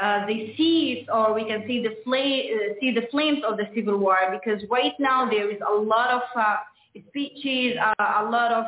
[0.00, 3.64] uh, the seeds, or we can see the flame, uh, see the flames of the
[3.74, 6.56] civil war, because right now there is a lot of uh,
[7.08, 8.66] speeches, uh, a lot of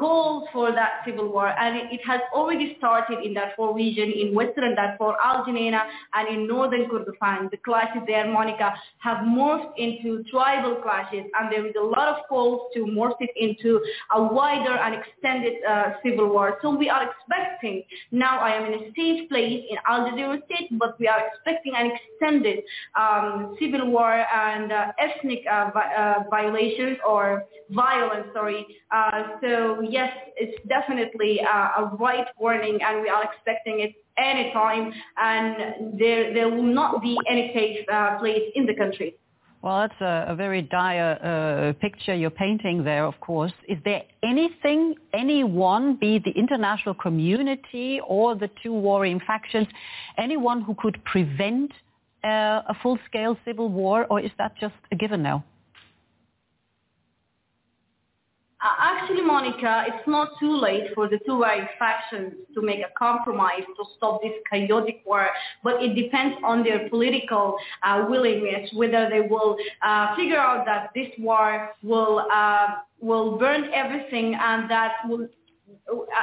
[0.00, 1.48] calls for that civil war.
[1.48, 5.82] And it, has already started in Darfur region, in western Darfur, Al Geneina,
[6.14, 7.50] and in northern Kordofan.
[7.50, 12.26] The clashes there, Monica, have morphed into tribal clashes, and there is a lot of
[12.28, 13.80] calls to morph it into
[14.16, 16.58] a wider and extended uh, civil war.
[16.62, 20.10] So we are expecting, now I am in a safe place in Al
[20.46, 22.64] state, but we are expecting an extended
[22.98, 28.66] um, civil war and uh, ethnic uh, vi- uh, violations or violence, sorry.
[28.90, 34.92] Uh, so yes, it's definitely uh, a right warning, and we are expecting it anytime,
[35.16, 39.16] and there there will not be any safe uh, place in the country.
[39.62, 43.52] Well, that's a, a very dire uh, picture you're painting there, of course.
[43.68, 49.68] Is there anything, anyone, be it the international community or the two warring factions,
[50.16, 51.72] anyone who could prevent
[52.24, 55.38] uh, a full-scale civil war, or is that just a given now?
[55.38, 55.44] Uh,
[58.62, 63.64] actually, Monica, it's not too late for the two warring factions to make a compromise
[63.76, 65.28] to stop this chaotic war,
[65.62, 70.90] but it depends on their political uh, willingness, whether they will uh, figure out that
[70.94, 72.66] this war will uh,
[73.00, 75.26] will burn everything and that will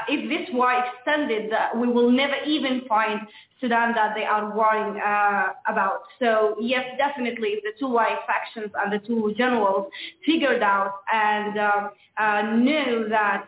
[0.08, 3.22] if this war extended, uh, we will never even find
[3.60, 6.02] Sudan that they are worrying uh, about.
[6.20, 9.88] So yes, definitely, the two warring factions and the two generals
[10.26, 13.48] figured out and uh, uh, knew that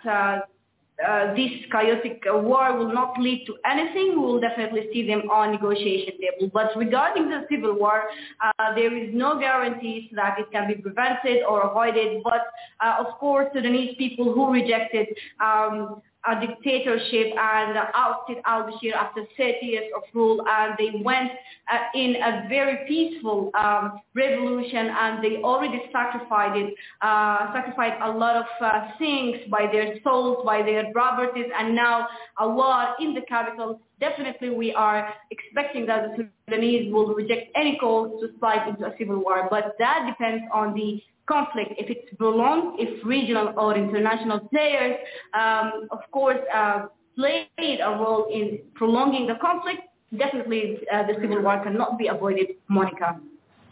[1.08, 5.30] uh, this chaotic uh, war will not lead to anything, we will definitely see them
[5.30, 6.52] on negotiation table.
[6.54, 8.04] But regarding the civil war,
[8.44, 12.22] uh, there is no guarantees that it can be prevented or avoided.
[12.24, 12.48] But
[12.82, 15.08] uh, of course, Sudanese people who rejected
[15.40, 21.32] um, a dictatorship and ousted al-Bashir after 30 years of rule and they went
[21.72, 28.12] uh, in a very peaceful um, revolution and they already sacrificed it, uh, sacrificed a
[28.12, 32.08] lot of uh, things by their souls, by their properties and now
[32.40, 33.80] a war in the capital.
[34.00, 38.94] Definitely we are expecting that the Sudanese will reject any calls to slide into a
[38.98, 44.40] civil war, but that depends on the conflict, if it's prolonged, if regional or international
[44.40, 44.98] players,
[45.34, 49.82] um, of course, uh, played a role in prolonging the conflict,
[50.18, 53.20] definitely uh, the civil war cannot be avoided, Monica.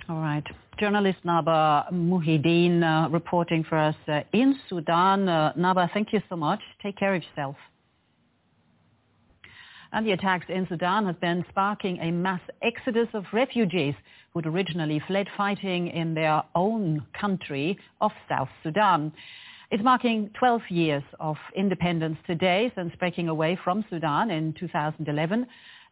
[0.10, 0.44] All right.
[0.80, 5.28] Journalist Naba Muhyiddin uh, reporting for us uh, in Sudan.
[5.28, 6.60] Uh, Naba, thank you so much.
[6.84, 7.56] Take care of yourself.
[9.94, 13.96] And the attacks in Sudan have been sparking a mass exodus of refugees
[14.34, 19.12] who'd originally fled fighting in their own country of South Sudan.
[19.72, 25.46] It's marking 12 years of independence today since breaking away from Sudan in 2011.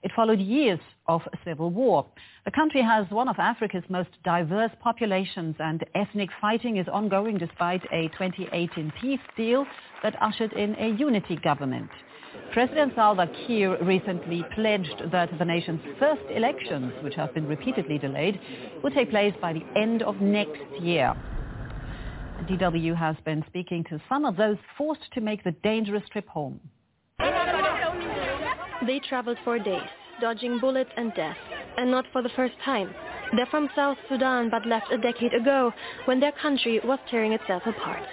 [0.03, 2.05] It followed years of civil war.
[2.45, 7.81] The country has one of Africa's most diverse populations and ethnic fighting is ongoing despite
[7.91, 9.65] a 2018 peace deal
[10.03, 11.89] that ushered in a unity government.
[12.51, 18.39] President Salva Kiir recently pledged that the nation's first elections, which have been repeatedly delayed,
[18.81, 21.13] will take place by the end of next year.
[22.47, 26.59] DW has been speaking to some of those forced to make the dangerous trip home.
[28.85, 29.89] They traveled for days,
[30.21, 31.37] dodging bullets and death,
[31.77, 32.93] and not for the first time.
[33.35, 35.73] They're from South Sudan but left a decade ago
[36.05, 38.03] when their country was tearing itself apart.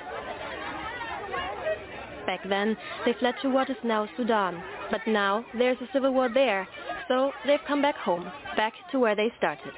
[2.26, 4.62] Back then, they fled to what is now Sudan.
[4.90, 6.68] But now, there's a civil war there,
[7.08, 9.72] so they've come back home, back to where they started.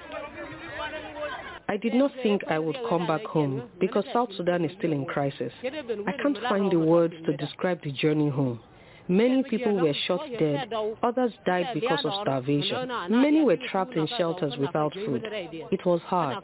[1.69, 5.07] I did not think I would come back home because South Sudan is still in
[5.07, 5.53] crisis.
[5.63, 8.61] I can't find the words to describe the journey home.
[9.09, 10.73] Many people were shot dead.
[11.03, 12.89] Others died because of starvation.
[13.11, 15.23] Many were trapped in shelters without food.
[15.25, 16.43] It was hard.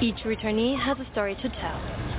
[0.00, 2.09] Each returnee has a story to tell.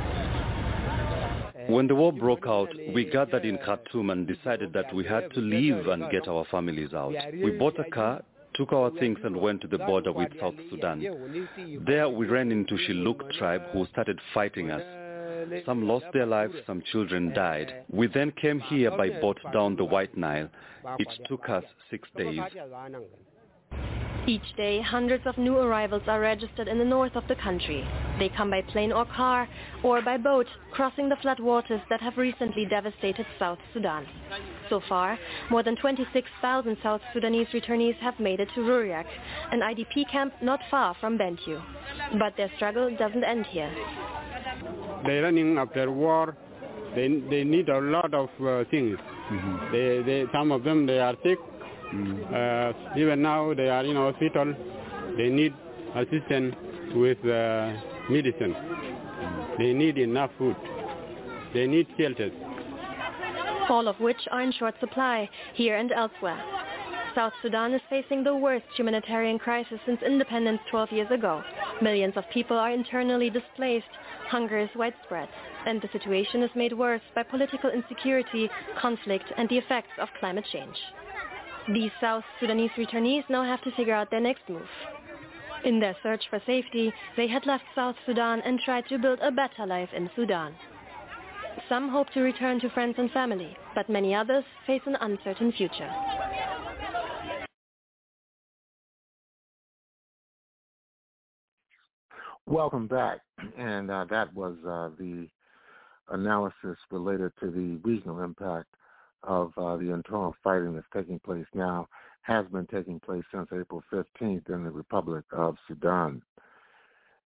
[1.72, 5.40] When the war broke out, we gathered in Khartoum and decided that we had to
[5.40, 7.14] leave and get our families out.
[7.34, 8.22] We bought a car,
[8.56, 11.00] took our things and went to the border with South Sudan.
[11.88, 14.84] There we ran into Shilluk tribe who started fighting us.
[15.66, 17.86] Some lost their lives, some children died.
[17.90, 20.50] We then came here by boat down the White Nile.
[21.00, 22.42] It took us six days.
[24.28, 27.88] Each day, hundreds of new arrivals are registered in the north of the country.
[28.20, 29.50] They come by plane or car,
[29.84, 34.06] or by boat, crossing the flood waters that have recently devastated South Sudan.
[34.70, 35.18] So far,
[35.50, 39.06] more than 26,000 South Sudanese returnees have made it to Ruriak,
[39.52, 41.60] an IDP camp not far from Bentiu.
[42.20, 43.74] But their struggle doesn't end here.
[45.04, 46.38] They're running after war.
[46.94, 49.00] They, they need a lot of uh, things.
[49.32, 49.72] Mm-hmm.
[49.72, 51.40] They, they, some of them, they are sick
[51.94, 54.54] uh, even now they are in hospital.
[55.18, 55.54] They need
[55.96, 56.56] assistance
[56.96, 57.74] with uh,
[58.10, 58.56] medicine.
[59.58, 60.56] They need enough food.
[61.54, 62.32] They need shelters.
[63.70, 66.42] All of which are in short supply here and elsewhere.
[67.14, 71.44] South Sudan is facing the worst humanitarian crisis since independence 12 years ago.
[71.82, 73.86] Millions of people are internally displaced.
[74.30, 75.28] Hunger is widespread.
[75.66, 80.46] And the situation is made worse by political insecurity, conflict, and the effects of climate
[80.54, 80.78] change.
[81.68, 84.68] These South Sudanese returnees now have to figure out their next move.
[85.64, 89.32] In their search for safety, they had left South Sudan and tried to build a
[89.32, 90.56] better life in Sudan.
[91.70, 95.90] Some hope to return to friends and family, but many others face an uncertain future.
[102.48, 103.20] Welcome back.
[103.58, 105.28] And uh, that was uh, the
[106.10, 108.68] analysis related to the regional impact
[109.24, 111.88] of uh, the internal fighting that's taking place now
[112.22, 116.22] has been taking place since April 15th in the Republic of Sudan.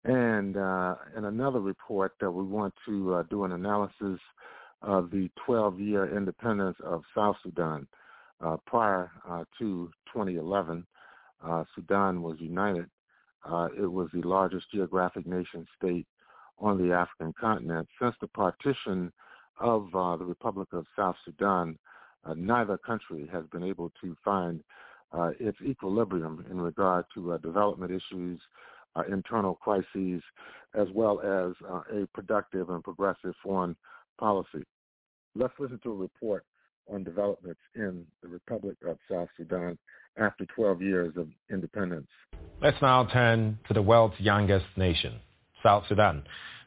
[0.04, 4.20] And uh, in another report, that we want to uh, do an analysis
[4.82, 7.86] of the 12-year independence of South Sudan.
[8.44, 10.86] Uh, prior uh, to 2011,
[11.42, 12.86] uh, Sudan was united.
[13.78, 16.06] it was the largest geographic nation state
[16.58, 17.88] on the African continent.
[18.00, 19.12] Since the partition
[19.60, 21.78] of uh, the Republic of South Sudan,
[22.24, 24.62] uh, neither country has been able to find
[25.12, 28.40] uh, its equilibrium in regard to uh, development issues,
[28.96, 30.22] uh, internal crises,
[30.74, 31.54] as well as
[31.92, 33.76] a productive and progressive foreign
[34.18, 34.64] policy.
[35.36, 36.44] Let's listen to a report
[36.88, 39.78] on developments in the Republic of South Sudan
[40.18, 42.08] after 12 years of independence.
[42.60, 45.20] Let's now turn to the world's youngest nation,
[45.62, 46.24] South Sudan.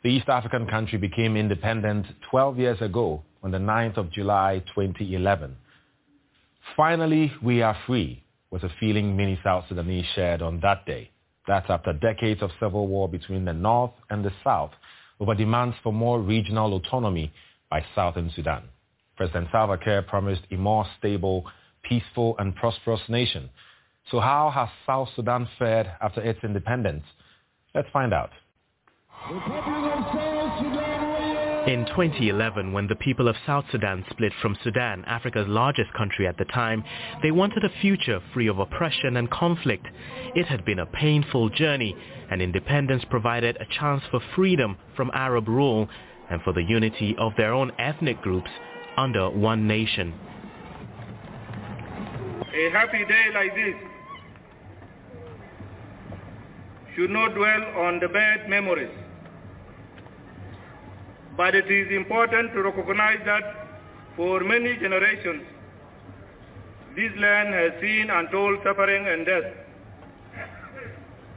[0.07, 5.53] The East African country became independent 12 years ago on the 9th of July 2011.
[6.77, 11.11] Finally, we are free, was a feeling many South Sudanese shared on that day.
[11.45, 14.71] That's after decades of civil war between the North and the South
[15.19, 17.33] over demands for more regional autonomy
[17.69, 18.63] by Southern Sudan.
[19.17, 21.43] President Salva Kiir promised a more stable,
[21.83, 23.49] peaceful, and prosperous nation.
[24.09, 27.03] So how has South Sudan fared after its independence?
[27.75, 28.29] Let's find out.
[29.25, 29.33] In
[31.87, 36.45] 2011, when the people of South Sudan split from Sudan, Africa's largest country at the
[36.45, 36.83] time,
[37.21, 39.85] they wanted a future free of oppression and conflict.
[40.33, 41.93] It had been a painful journey,
[42.29, 45.89] and independence provided a chance for freedom from Arab rule
[46.29, 48.51] and for the unity of their own ethnic groups
[48.97, 50.13] under one nation.
[52.53, 53.75] A happy day like this
[56.95, 58.91] should not dwell on the bad memories
[61.37, 63.43] but it is important to recognize that
[64.15, 65.43] for many generations,
[66.95, 69.43] this land has seen untold suffering and death.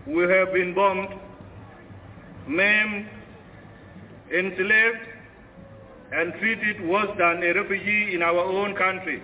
[0.07, 1.11] We have been bombed,
[2.49, 3.09] maimed,
[4.35, 5.07] enslaved,
[6.13, 9.23] and treated worse than a refugee in our own country.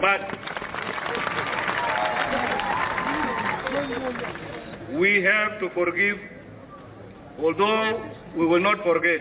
[0.00, 0.20] But
[4.96, 6.18] we have to forgive,
[7.40, 9.20] although we will not forget.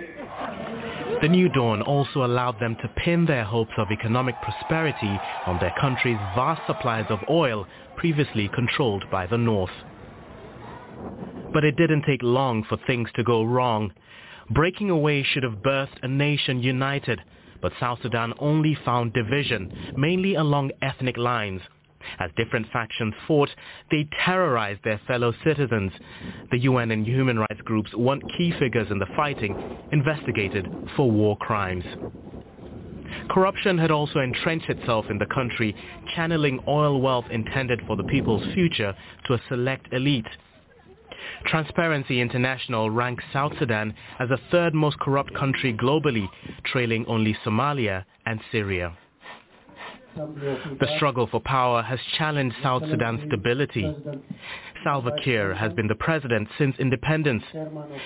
[1.21, 5.73] The new dawn also allowed them to pin their hopes of economic prosperity on their
[5.79, 7.65] country's vast supplies of oil
[7.95, 9.71] previously controlled by the North.
[11.53, 13.93] But it didn't take long for things to go wrong.
[14.49, 17.21] Breaking away should have birthed a nation united,
[17.61, 21.61] but South Sudan only found division, mainly along ethnic lines,
[22.19, 23.49] as different factions fought,
[23.91, 25.91] they terrorized their fellow citizens.
[26.51, 29.55] The UN and human rights groups want key figures in the fighting
[29.91, 31.85] investigated for war crimes.
[33.29, 35.75] Corruption had also entrenched itself in the country,
[36.15, 40.27] channeling oil wealth intended for the people's future to a select elite.
[41.45, 46.27] Transparency International ranks South Sudan as the third most corrupt country globally,
[46.65, 48.97] trailing only Somalia and Syria.
[50.15, 53.91] The struggle for power has challenged South Sudan's stability.
[54.83, 57.43] Salva Kiir has been the president since independence.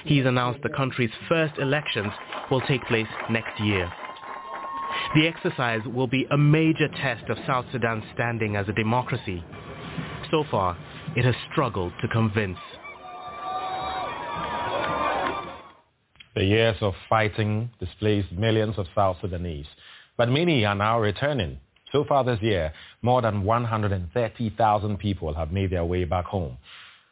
[0.05, 2.13] He's announced the country's first elections
[2.49, 3.91] will take place next year.
[5.15, 9.43] The exercise will be a major test of South Sudan's standing as a democracy.
[10.31, 10.77] So far,
[11.15, 12.57] it has struggled to convince.
[16.35, 19.65] The years of fighting displaced millions of South Sudanese,
[20.17, 21.59] but many are now returning.
[21.91, 26.57] So far this year, more than 130,000 people have made their way back home.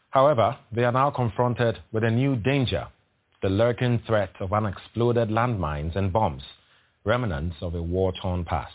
[0.09, 2.87] However, they are now confronted with a new danger,
[3.41, 6.43] the lurking threat of unexploded landmines and bombs,
[7.05, 8.73] remnants of a war-torn past.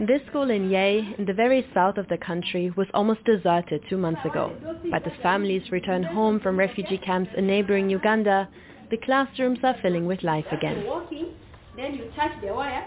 [0.00, 3.96] This school in Yei, in the very south of the country, was almost deserted two
[3.96, 4.52] months ago.
[4.90, 8.48] But as families return home from refugee camps in neighboring Uganda,
[8.90, 10.84] the classrooms are filling with life again.
[11.76, 12.84] Then you touch the wire.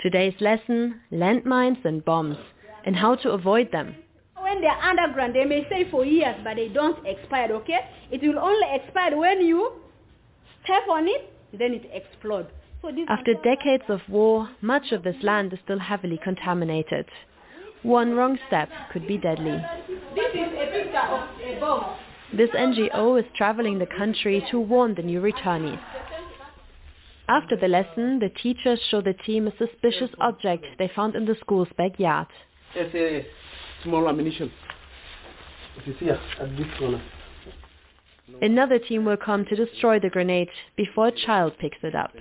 [0.00, 2.36] Today's lesson, landmines and bombs,
[2.84, 3.94] and how to avoid them.
[4.38, 7.80] When they're underground, they may stay for years, but they don't expire, okay?
[8.10, 9.72] It will only expire when you
[10.62, 12.50] step on it, then it explodes.
[12.82, 17.06] So After decades of war, much of this land is still heavily contaminated.
[17.82, 19.58] One wrong step could be deadly.
[20.14, 21.96] This is a picture of a bomb.
[22.36, 25.80] This NGO is traveling the country to warn the new returnees.
[27.28, 31.36] After the lesson, the teachers show the team a suspicious object they found in the
[31.40, 32.26] school's backyard.
[32.74, 33.26] It's a
[33.82, 34.52] small ammunition.
[35.78, 37.02] If you see at this corner.
[38.42, 42.12] Another team will come to destroy the grenade before a child picks it up.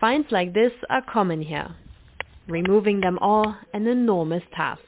[0.00, 1.74] Finds like this are common here.
[2.48, 4.82] Removing them all an enormous task.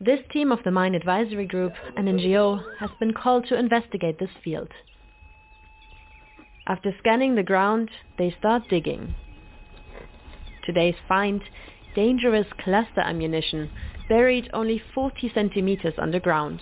[0.00, 4.30] This team of the Mine Advisory Group, an NGO, has been called to investigate this
[4.44, 4.68] field.
[6.66, 9.14] After scanning the ground, they start digging.
[10.64, 11.42] Today's find,
[11.96, 13.68] dangerous cluster ammunition,
[14.08, 16.60] buried only 40 centimeters underground.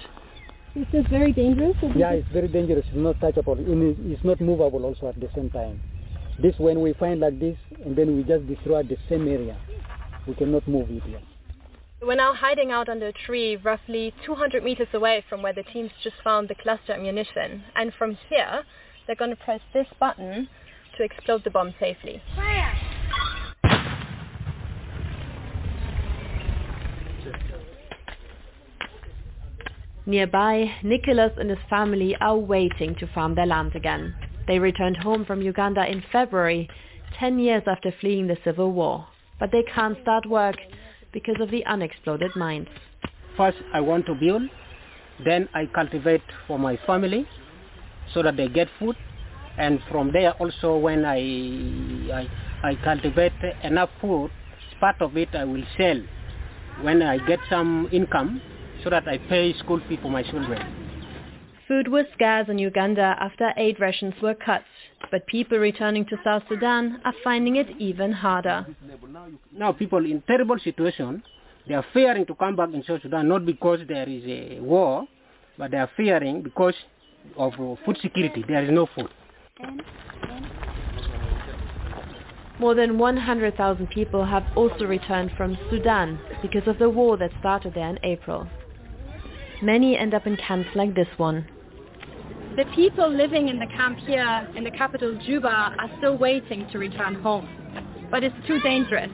[0.75, 1.77] This is this very dangerous?
[1.95, 2.87] Yeah, it's very dangerous.
[2.89, 3.57] It's not touchable.
[3.59, 5.81] It's not movable also at the same time.
[6.41, 9.57] This when we find like this, and then we just destroy the same area.
[10.27, 11.21] We cannot move it here.
[12.01, 15.91] We're now hiding out under a tree roughly 200 meters away from where the teams
[16.03, 17.63] just found the cluster ammunition.
[17.77, 18.63] And from here,
[19.11, 20.49] they're going to press this button
[20.97, 22.23] to explode the bomb safely.
[22.37, 22.73] Fire!
[30.07, 34.15] Nearby, Nicholas and his family are waiting to farm their land again.
[34.47, 36.69] They returned home from Uganda in February,
[37.19, 39.09] 10 years after fleeing the civil war.
[39.41, 40.57] But they can't start work
[41.13, 42.69] because of the unexploded mines.
[43.37, 44.43] First, I want to build.
[45.25, 47.27] Then I cultivate for my family
[48.15, 48.97] so that they get food.
[49.59, 51.19] And from there also when I,
[52.13, 52.29] I,
[52.71, 53.33] I cultivate
[53.63, 54.31] enough food,
[54.81, 56.01] part of it I will sell
[56.83, 58.41] when I get some income
[58.83, 60.81] so that I pay school fee for my children.
[61.69, 64.63] Food was scarce in Uganda after aid rations were cut,
[65.11, 68.67] but people returning to South Sudan are finding it even harder.
[69.53, 71.23] Now people in terrible situation,
[71.69, 75.07] they are fearing to come back in South Sudan not because there is a war,
[75.59, 76.75] but they are fearing because
[77.37, 78.45] of uh, food security.
[78.47, 79.09] There is no food.
[82.59, 87.73] More than 100,000 people have also returned from Sudan because of the war that started
[87.75, 88.47] there in April.
[89.63, 91.47] Many end up in camps like this one.
[92.57, 96.79] The people living in the camp here in the capital Juba are still waiting to
[96.79, 97.49] return home.
[98.11, 99.11] But it's too dangerous.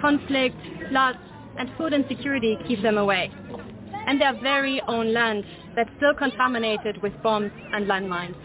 [0.00, 0.56] Conflict,
[0.88, 1.18] floods,
[1.58, 3.30] and food insecurity keep them away.
[4.06, 5.44] And their very own land
[5.76, 8.36] that's still contaminated with bombs and landmines.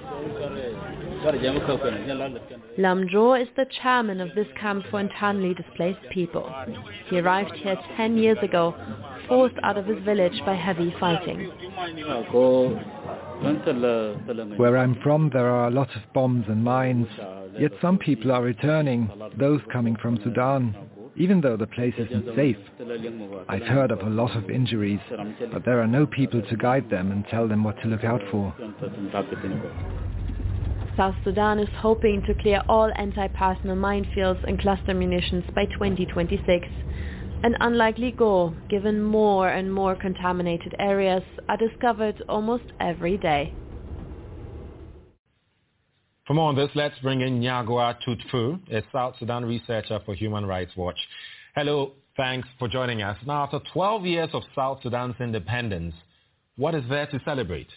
[2.77, 6.53] Lamjo is the chairman of this camp for internally displaced people.
[7.09, 8.75] He arrived here 10 years ago,
[9.27, 11.51] forced out of his village by heavy fighting.
[14.57, 17.07] Where I'm from, there are a lot of bombs and mines,
[17.59, 20.75] yet some people are returning, those coming from Sudan,
[21.18, 22.57] even though the place isn't safe.
[23.49, 24.99] I've heard of a lot of injuries,
[25.52, 28.22] but there are no people to guide them and tell them what to look out
[28.31, 28.53] for.
[30.95, 36.68] South Sudan is hoping to clear all anti-personnel minefields and cluster munitions by 2026.
[37.44, 43.53] An unlikely goal, given more and more contaminated areas are discovered almost every day.
[46.27, 50.45] For more on this, let's bring in Nyagwa Tutfu, a South Sudan researcher for Human
[50.45, 50.97] Rights Watch.
[51.55, 53.17] Hello, thanks for joining us.
[53.25, 55.95] Now, after 12 years of South Sudan's independence,
[56.57, 57.69] what is there to celebrate?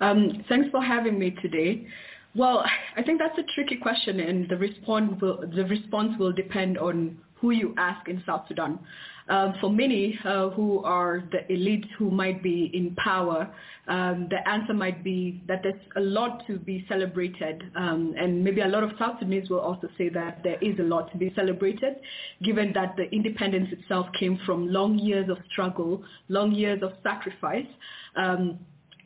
[0.00, 1.86] Um, thanks for having me today.
[2.34, 2.64] Well,
[2.96, 7.18] I think that's a tricky question, and the response will, the response will depend on
[7.36, 8.80] who you ask in South Sudan.
[9.28, 13.52] Uh, for many uh, who are the elites who might be in power,
[13.88, 17.62] um, the answer might be that there's a lot to be celebrated.
[17.76, 20.82] Um, and maybe a lot of South Sudanese will also say that there is a
[20.82, 21.96] lot to be celebrated,
[22.42, 27.66] given that the independence itself came from long years of struggle, long years of sacrifice.
[28.16, 28.58] Um,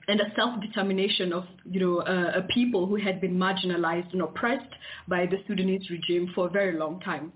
[0.09, 4.74] and a self-determination of you know uh, a people who had been marginalized and oppressed
[5.07, 7.32] by the Sudanese regime for a very long time.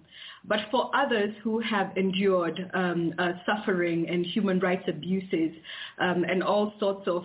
[0.48, 5.50] But for others who have endured um, uh, suffering and human rights abuses
[5.98, 7.24] um, and all sorts of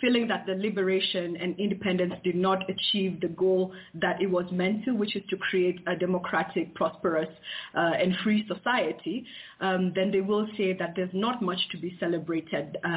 [0.00, 4.84] feeling that the liberation and independence did not achieve the goal that it was meant
[4.84, 7.28] to, which is to create a democratic, prosperous,
[7.74, 9.24] uh, and free society,
[9.60, 12.92] um, then they will say that there's not much to be celebrated uh, uh,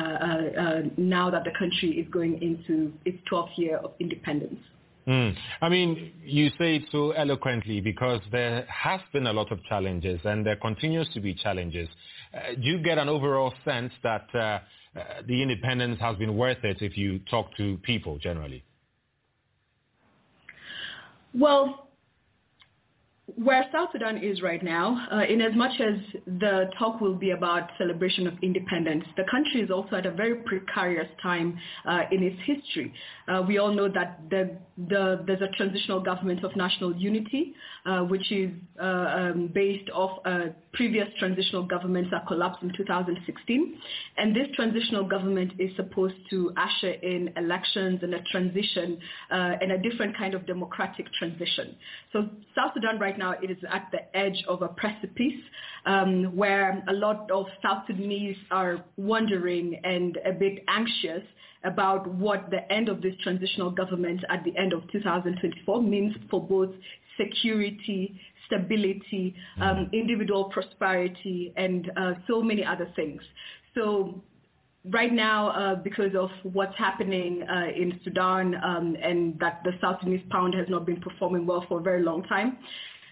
[0.59, 4.59] uh now that the country is going into its 12th year of independence.
[5.07, 5.35] Mm.
[5.61, 10.19] I mean, you say it so eloquently because there has been a lot of challenges
[10.23, 11.89] and there continues to be challenges.
[12.33, 14.59] Uh, do you get an overall sense that uh, uh,
[15.27, 18.63] the independence has been worth it if you talk to people generally?
[21.33, 21.88] Well,
[23.35, 25.95] where South Sudan is right now, uh, in as much as
[26.25, 30.35] the talk will be about celebration of independence, the country is also at a very
[30.35, 32.93] precarious time uh, in its history.
[33.27, 34.57] Uh, we all know that the,
[34.87, 37.53] the, there's a transitional government of national unity,
[37.85, 38.51] uh, which is
[38.81, 43.75] uh, um, based off a previous transitional government that collapsed in 2016.
[44.17, 48.97] And this transitional government is supposed to usher in elections and a transition
[49.31, 51.75] uh, and a different kind of democratic transition.
[52.13, 55.39] So South Sudan right now it is at the edge of a precipice
[55.85, 61.23] um, where a lot of South Sudanese are wondering and a bit anxious
[61.63, 66.41] about what the end of this transitional government at the end of 2024 means for
[66.41, 66.73] both
[67.17, 73.21] security, stability, um, individual prosperity, and uh, so many other things.
[73.75, 74.23] So
[74.85, 79.97] right now, uh, because of what's happening uh, in Sudan um, and that the South
[79.99, 82.57] Sudanese pound has not been performing well for a very long time,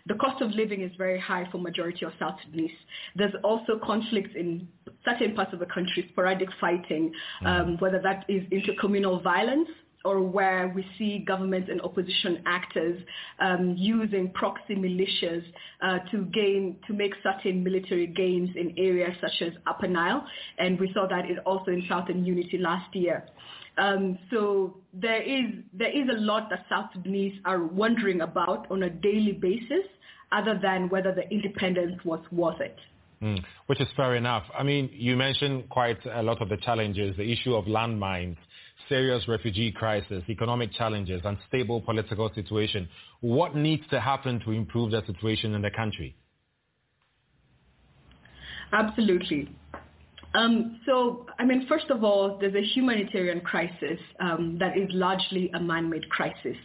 [0.08, 2.72] the cost of living is very high for majority of South Sudanese.
[3.16, 4.68] There's also conflicts in
[5.04, 7.12] certain parts of the country, sporadic fighting,
[7.46, 9.70] um, whether that is intercommunal violence
[10.06, 13.02] or where we see government and opposition actors
[13.40, 15.44] um, using proxy militias
[15.82, 20.26] uh, to gain to make certain military gains in areas such as Upper Nile,
[20.60, 23.26] and we saw that it also in Southern Unity last year.
[23.78, 28.84] Um, so there is there is a lot that South Sudanese are wondering about on
[28.84, 29.86] a daily basis,
[30.32, 32.78] other than whether the independence was worth it.
[33.22, 34.44] Mm, which is fair enough.
[34.58, 38.38] I mean, you mentioned quite a lot of the challenges, the issue of landmines,
[38.88, 42.88] serious refugee crisis, economic challenges, unstable political situation.
[43.22, 46.16] What needs to happen to improve the situation in the country?
[48.72, 49.50] Absolutely.
[50.38, 55.50] Um, so, I mean, first of all, there's a humanitarian crisis um, that is largely
[55.56, 56.58] a man-made crisis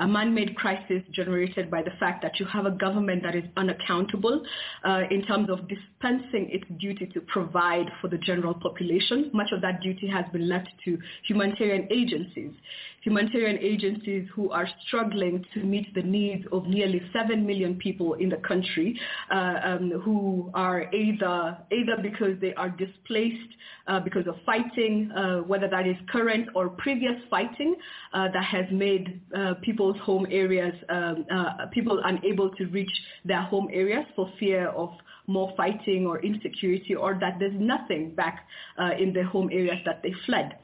[0.00, 4.42] a man-made crisis generated by the fact that you have a government that is unaccountable
[4.84, 9.30] uh, in terms of dispensing its duty to provide for the general population.
[9.34, 10.98] Much of that duty has been left to
[11.28, 12.52] humanitarian agencies.
[13.02, 18.28] Humanitarian agencies who are struggling to meet the needs of nearly 7 million people in
[18.28, 18.98] the country
[19.30, 23.50] uh, um, who are either, either because they are displaced
[23.86, 27.74] uh, because of fighting, uh, whether that is current or previous fighting
[28.12, 32.90] uh, that has made uh, people's home areas, um, uh, people unable to reach
[33.24, 34.90] their home areas for fear of
[35.26, 38.46] more fighting or insecurity or that there's nothing back
[38.78, 40.56] uh, in their home areas that they fled.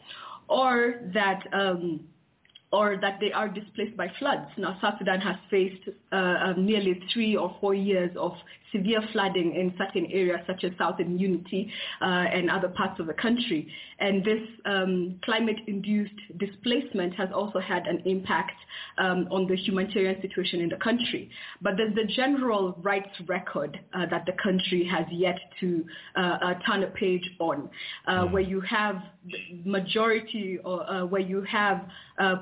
[0.48, 2.00] Or that um,
[2.72, 4.50] or that they are displaced by floods.
[4.56, 8.32] Now, South Sudan has faced uh, um, nearly three or four years of
[8.76, 11.70] severe flooding in certain areas such as Southern Unity
[12.00, 13.68] uh, and other parts of the country.
[13.98, 18.52] And this um, climate-induced displacement has also had an impact
[18.98, 21.30] um, on the humanitarian situation in the country.
[21.62, 25.84] But there's the general rights record uh, that the country has yet to
[26.16, 27.68] uh, uh turn a page on,
[28.06, 28.96] uh, where you have
[29.64, 31.88] majority or uh, where you have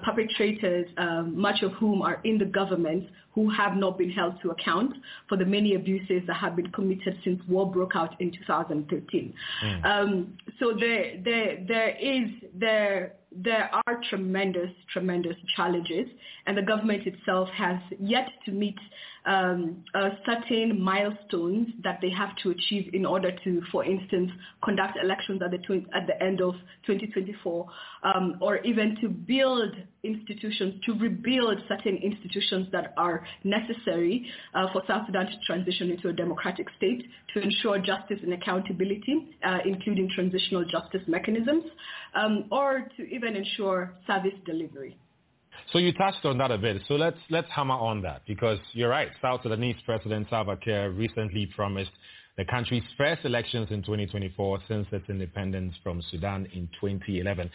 [0.05, 0.87] perpetrators,
[1.27, 4.95] much of whom are in the government, who have not been held to account
[5.29, 9.35] for the many abuses that have been committed since war broke out in 2013.
[9.65, 9.85] Mm.
[9.85, 16.07] Um, so there, there, there is there there are tremendous, tremendous challenges,
[16.47, 18.79] and the government itself has yet to meet
[19.27, 24.31] um, uh, certain milestones that they have to achieve in order to, for instance,
[24.63, 26.55] conduct elections at the, tw- at the end of
[26.87, 27.67] 2024,
[28.03, 34.83] um, or even to build institutions, to rebuild certain institutions that are necessary uh, for
[34.87, 40.11] South Sudan to transition into a democratic state, to ensure justice and accountability, uh, including
[40.15, 41.65] transitional justice mechanisms,
[42.15, 44.99] um, or to even ensure service delivery.
[45.73, 46.83] So you touched on that a bit.
[46.89, 49.09] So let's let's hammer on that because you're right.
[49.21, 51.91] South Sudanese President Salva Kiir recently promised
[52.37, 57.51] the country's first elections in 2024 since its independence from Sudan in 2011.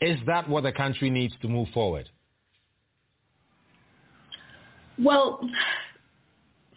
[0.00, 2.08] Is that what the country needs to move forward?
[4.98, 5.40] Well,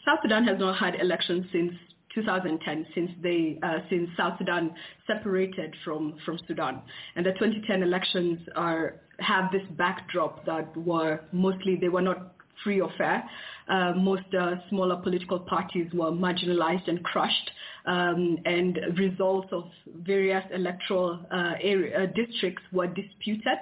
[0.05, 1.73] South Sudan has not had elections since
[2.15, 4.71] 2010 since they uh, since South Sudan
[5.07, 6.81] separated from from Sudan
[7.15, 12.33] and the 2010 elections are have this backdrop that were mostly they were not
[12.63, 13.23] free or fair.
[13.67, 17.51] Uh, most uh, smaller political parties were marginalized and crushed,
[17.85, 19.63] um, and results of
[20.01, 23.57] various electoral uh, area, uh, districts were disputed,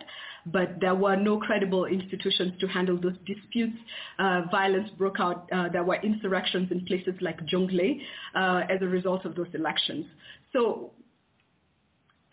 [0.47, 3.77] but there were no credible institutions to handle those disputes.
[4.17, 5.47] Uh, violence broke out.
[5.51, 8.01] Uh, there were insurrections in places like Jonglei
[8.35, 10.05] as a result of those elections.
[10.51, 10.91] So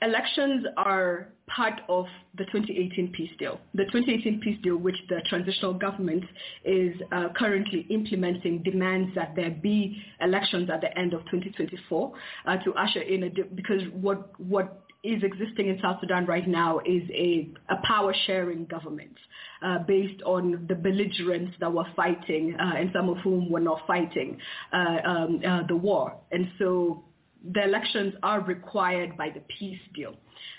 [0.02, 2.06] elections are part of
[2.36, 3.58] the 2018 peace deal.
[3.74, 6.24] The 2018 peace deal, which the transitional government
[6.64, 12.12] is uh, currently implementing, demands that there be elections at the end of 2024
[12.46, 16.80] uh, to usher in a because what what is existing in South Sudan right now
[16.80, 19.16] is a, a power sharing government
[19.62, 23.80] uh, based on the belligerents that were fighting uh, and some of whom were not
[23.86, 24.36] fighting
[24.72, 26.16] uh, um, uh, the war.
[26.32, 27.04] And so
[27.52, 30.14] the elections are required by the peace deal.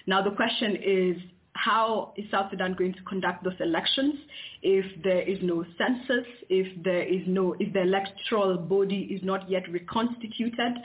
[0.08, 1.18] Now the question is,
[1.54, 4.16] how is South Sudan going to conduct those elections
[4.62, 9.50] if there is no census, if there is no, if the electoral body is not
[9.50, 10.78] yet reconstituted?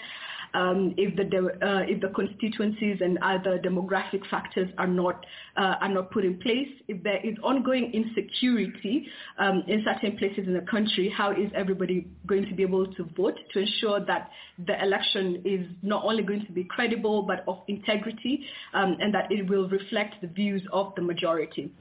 [0.54, 1.24] Um, if the
[1.66, 5.26] uh, if the constituencies and other demographic factors are not
[5.56, 9.06] uh, are not put in place, if there is ongoing insecurity
[9.38, 13.04] um, in certain places in the country, how is everybody going to be able to
[13.16, 14.30] vote to ensure that
[14.66, 19.30] the election is not only going to be credible but of integrity um, and that
[19.30, 21.72] it will reflect the views of the majority.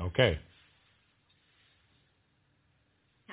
[0.00, 0.38] Okay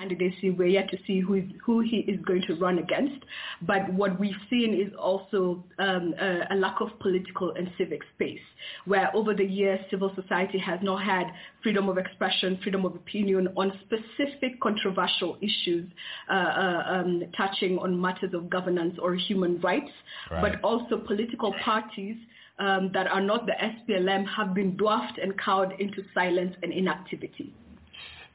[0.02, 0.50] candidacy.
[0.50, 3.24] We're yet to see who, is, who he is going to run against.
[3.62, 8.40] But what we've seen is also um, a, a, lack of political and civic space,
[8.86, 11.26] where over the years civil society has not had
[11.64, 15.90] freedom of expression, freedom of opinion on specific controversial issues
[16.30, 19.92] uh, uh, um, touching on matters of governance or human rights,
[20.32, 20.42] right.
[20.42, 22.16] but also political parties
[22.60, 27.54] um, that are not the SPLM have been dwarfed and cowed into silence and inactivity.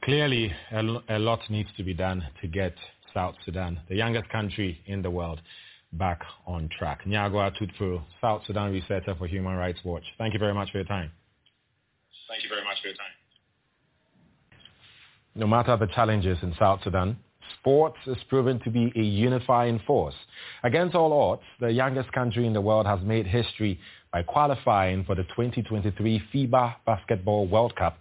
[0.03, 2.73] Clearly, a, lot needs to be done to get
[3.13, 5.41] South Sudan, the youngest country in the world,
[5.93, 7.05] back on track.
[7.05, 10.03] Nyagoah Tut Pur, South Sudan researcher for Human Rights Watch.
[10.17, 11.11] Thank you very much for your time.
[12.29, 13.07] Thank you very much for your time.
[15.35, 17.17] No matter the challenges in South Sudan,
[17.59, 20.15] sports has proven to be a unifying force.
[20.63, 23.79] Against all odds, the youngest country in the world has made history
[24.11, 27.97] by qualifying for the 2023 FIBA Basketball World Cup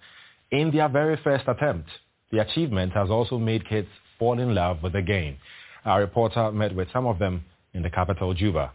[0.51, 1.89] in their very first attempt.
[2.33, 5.37] The achievement has also made kids fall in love with the game.
[5.85, 7.45] Our reporter met with some of them
[7.75, 8.73] in the capital, Juba.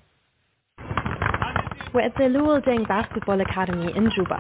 [1.94, 4.40] We're at the Luol Deng Basketball Academy in Juba.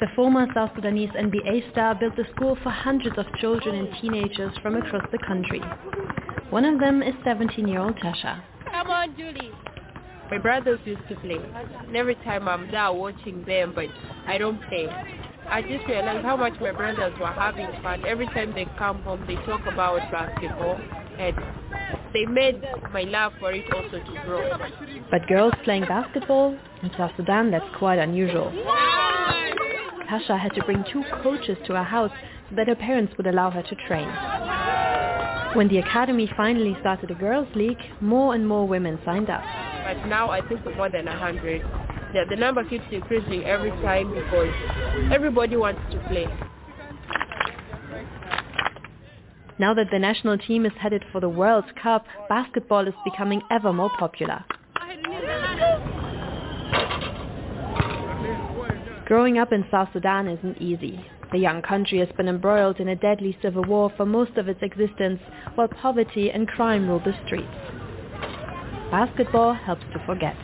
[0.00, 4.52] The former South Sudanese NBA star built the school for hundreds of children and teenagers
[4.60, 5.60] from across the country.
[6.50, 8.42] One of them is 17-year-old Tasha.
[8.70, 9.52] Come on, Julie.
[10.30, 11.38] My brothers used to play.
[11.86, 13.86] And every time I'm there watching them, but
[14.26, 14.88] I don't play.
[15.52, 18.02] I just realized how much my brothers were having fun.
[18.06, 20.80] Every time they come home, they talk about basketball,
[21.18, 21.36] and
[22.14, 24.50] they made my love for it also to grow.
[25.10, 28.50] But girls playing basketball in South Sudan, that's quite unusual.
[30.08, 32.12] Tasha had to bring two coaches to her house
[32.48, 34.08] so that her parents would allow her to train.
[35.54, 39.42] When the academy finally started a girls' league, more and more women signed up.
[39.84, 41.62] But now I think more than a hundred
[42.12, 44.54] the, the number keeps increasing every time because
[45.12, 46.26] everybody wants to play.
[49.58, 53.72] Now that the national team is headed for the World Cup, basketball is becoming ever
[53.72, 54.44] more popular.
[59.06, 61.04] Growing up in South Sudan isn't easy.
[61.32, 64.60] The young country has been embroiled in a deadly civil war for most of its
[64.62, 65.20] existence,
[65.54, 67.48] while poverty and crime rule the streets.
[68.90, 70.36] Basketball helps to forget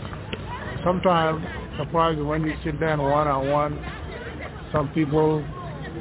[0.85, 1.45] sometimes
[1.79, 3.79] surprised when you sit down one-on-one.
[4.73, 5.45] Some people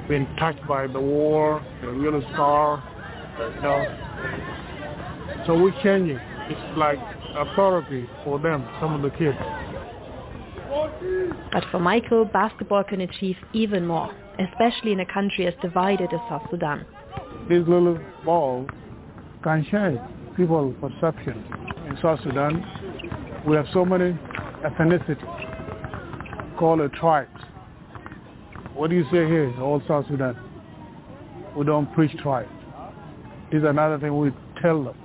[0.07, 2.83] been touched by the war, they really scar,
[3.39, 5.43] you know.
[5.45, 6.19] So we're changing.
[6.49, 9.37] It's like a therapy for them, some of the kids.
[11.51, 16.19] But for Michael, basketball can achieve even more, especially in a country as divided as
[16.29, 16.85] South Sudan.
[17.49, 18.67] This little ball
[19.43, 19.99] can change
[20.35, 21.43] people's perception.
[21.89, 22.63] In South Sudan,
[23.45, 24.17] we have so many
[24.63, 25.47] ethnicities
[26.57, 27.29] call it tribes.
[28.73, 30.37] What do you say here, all South Sudan?
[31.55, 32.49] We don't preach tribes.
[33.51, 34.31] This is another thing we
[34.61, 34.95] tell them.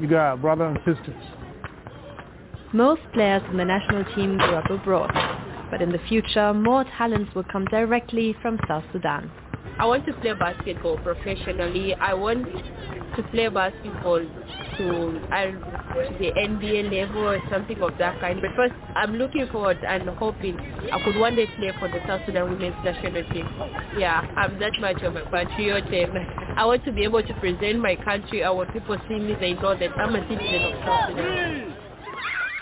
[0.00, 1.22] You got brothers and sisters.
[2.72, 5.10] Most players in the national team grew up abroad,
[5.70, 9.30] but in the future more talents will come directly from South Sudan.
[9.78, 11.94] I want to play basketball professionally.
[11.94, 15.75] I want to play basketball to, to
[16.18, 18.40] the NBA level or something of that kind.
[18.40, 20.58] But first, I'm looking forward and hoping
[20.92, 23.48] I could one day play for the South Sudan women's national team.
[23.98, 25.84] Yeah, I'm that much of a patriot
[26.56, 29.54] I want to be able to present my country and when people see me, they
[29.54, 31.76] know that I'm a citizen of South Sudan.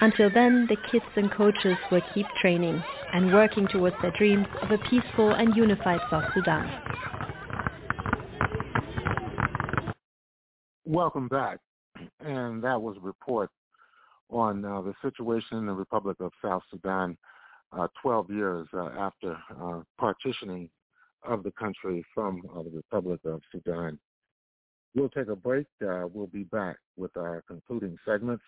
[0.00, 2.82] Until then, the kids and coaches will keep training
[3.12, 6.70] and working towards their dreams of a peaceful and unified South Sudan.
[10.84, 11.60] Welcome back.
[12.20, 13.50] And that was a report
[14.30, 17.16] on uh, the situation in the Republic of South Sudan
[17.72, 20.68] uh, 12 years uh, after uh, partitioning
[21.24, 23.98] of the country from uh, the Republic of Sudan.
[24.94, 25.66] We'll take a break.
[25.82, 28.44] Uh, we'll be back with our concluding segments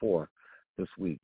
[0.00, 0.28] for
[0.76, 1.20] this week.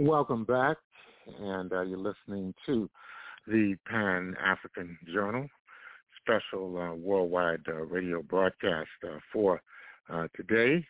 [0.00, 0.78] Welcome back,
[1.42, 2.88] and uh, you're listening to
[3.46, 5.46] the Pan African Journal
[6.22, 9.60] special uh, worldwide uh, radio broadcast uh, for
[10.10, 10.82] uh, today,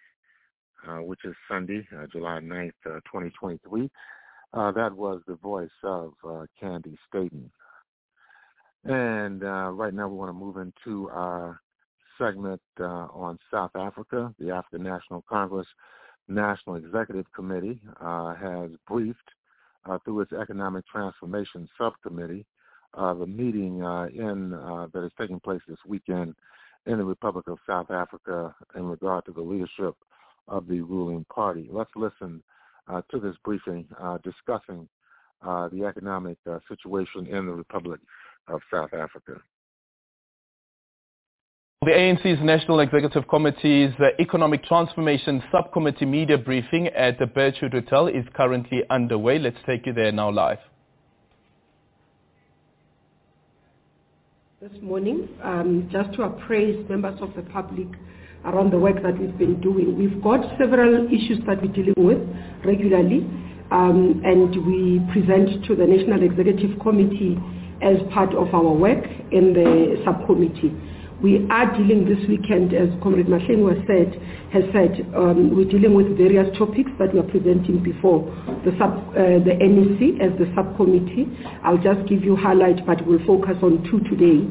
[0.87, 3.91] uh, which is Sunday, July 9th, 2023.
[4.55, 6.13] that was the voice of
[6.63, 7.51] Candi Staton.
[8.85, 11.61] And right now we want to move into our
[12.17, 14.33] segment on South Africa.
[14.39, 15.67] The African National Congress
[16.31, 19.31] National Executive Committee has briefed
[20.05, 22.47] through its Economic Transformation Subcommittee
[22.95, 26.35] uh, the meeting uh, in uh, that is taking place this weekend
[26.87, 29.95] in the Republic of South Africa in regard to the leadership
[30.49, 31.69] of the ruling party.
[31.71, 32.43] Let's listen
[32.89, 34.89] uh, to this briefing uh, discussing
[35.47, 36.39] uh, the economic
[36.69, 38.01] situation in the Republic
[38.49, 39.41] of South Africa.
[41.83, 48.23] The ANC's National Executive Committee's Economic Transformation Subcommittee media briefing at the Birchwood Hotel is
[48.35, 49.39] currently underway.
[49.39, 50.59] Let's take you there now live.
[54.61, 57.89] this morning um, just to appraise members of the public
[58.45, 59.97] around the work that we've been doing.
[59.97, 62.21] We've got several issues that we're dealing with
[62.63, 63.21] regularly
[63.71, 67.39] um, and we present to the National Executive Committee
[67.81, 69.03] as part of our work
[69.33, 70.77] in the subcommittee.
[71.23, 74.17] We are dealing this weekend, as Comrade Mahlengwa said,
[74.55, 78.25] has said, um, we're dealing with various topics that we are presenting before
[78.65, 81.29] the, sub, uh, the NEC as the subcommittee.
[81.63, 84.49] I'll just give you highlight, but we'll focus on two today.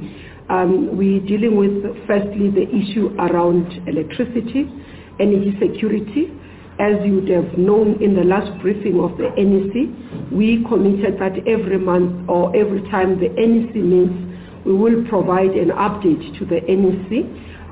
[0.50, 4.70] Um, we're dealing with, firstly, the issue around electricity,
[5.20, 6.30] energy security.
[6.78, 11.34] As you would have known in the last briefing of the NEC, we committed that
[11.48, 14.29] every month or every time the NEC meets,
[14.65, 17.26] we will provide an update to the NEC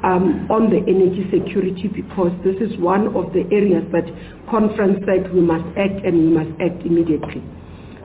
[0.03, 4.05] um, on the energy security because this is one of the areas that
[4.49, 7.43] conference said we must act and we must act immediately.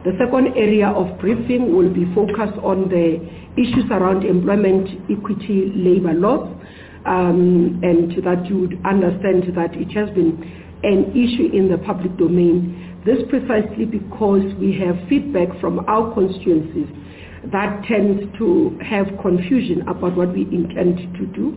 [0.05, 3.23] The second area of briefing will be focused on the
[3.55, 6.49] issues around employment equity labor laws
[7.07, 10.43] um, and that you would understand that it has been
[10.83, 12.99] an issue in the public domain.
[13.05, 16.89] This precisely because we have feedback from our constituencies
[17.51, 21.57] that tends to have confusion about what we intend to do,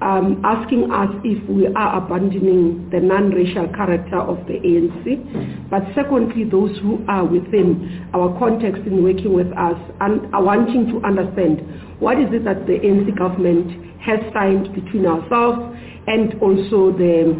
[0.00, 6.44] um, asking us if we are abandoning the non-racial character of the ANC, but secondly,
[6.44, 11.60] those who are within our context in working with us and are wanting to understand
[11.98, 15.76] what is it that the ANC government has signed between ourselves
[16.06, 17.36] and also the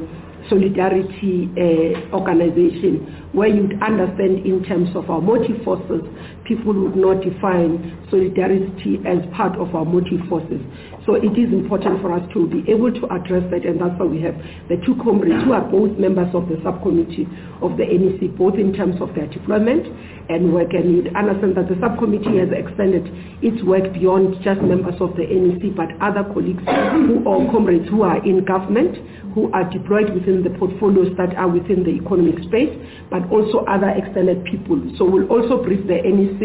[0.48, 6.02] solidarity uh, organization where you'd understand in terms of our motive forces,
[6.44, 10.60] people would not define solidarity as part of our motive forces.
[11.04, 14.06] So it is important for us to be able to address that and that's why
[14.06, 14.36] we have
[14.68, 17.28] the two comrades who are both members of the subcommittee
[17.60, 19.88] of the NEC, both in terms of their deployment
[20.28, 23.08] and work and you'd understand that the subcommittee has extended
[23.40, 28.02] its work beyond just members of the NEC but other colleagues who or comrades who
[28.02, 28.96] are in government
[29.38, 32.74] who are deployed within the portfolios that are within the economic space,
[33.08, 34.82] but also other extended people.
[34.98, 36.42] So we'll also brief the NEC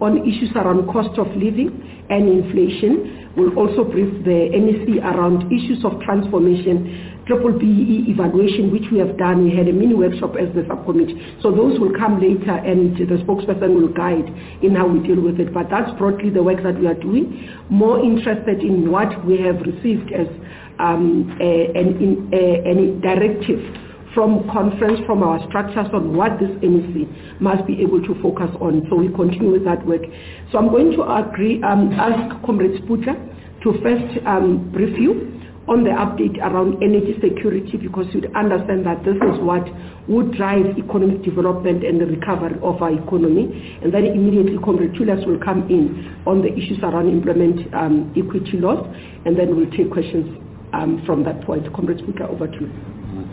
[0.00, 1.74] on issues around cost of living
[2.08, 3.34] and inflation.
[3.36, 9.18] We'll also brief the NEC around issues of transformation triple BE evaluation, which we have
[9.18, 9.44] done.
[9.44, 11.36] We had a mini workshop as the subcommittee.
[11.42, 14.32] So those will come later and the spokesperson will guide
[14.62, 15.52] in how we deal with it.
[15.52, 17.52] But that's broadly the work that we are doing.
[17.68, 20.26] More interested in what we have received as
[20.78, 23.60] um, a, an, a, a directive
[24.14, 27.06] from conference, from our structures on what this NEC
[27.40, 28.86] must be able to focus on.
[28.90, 30.02] So we continue with that work.
[30.50, 33.14] So I'm going to agree, um, ask Comrade Spuja
[33.62, 35.38] to first um, brief you
[35.68, 39.68] on the update around energy security because you'd understand that this is what
[40.08, 43.78] would drive economic development and the recovery of our economy.
[43.82, 48.56] And then immediately Comrade Julius will come in on the issues around implement um, equity
[48.56, 48.82] laws
[49.26, 50.26] and then we'll take questions
[51.06, 51.72] from that point.
[51.74, 52.70] Comrade Speaker, over to you.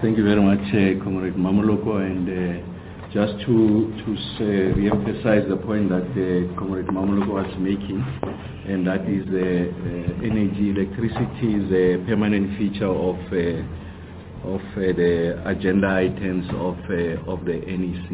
[0.02, 1.99] Thank you very much, uh, Comrade Mamoloko.
[1.99, 8.03] And uh, just to, to say, re-emphasize the point that uh, Comrade Mamoloko was making,
[8.68, 13.84] and that is uh, energy, electricity is a permanent feature of uh,
[14.45, 16.78] of uh, the agenda items of
[17.28, 18.12] of the NEC.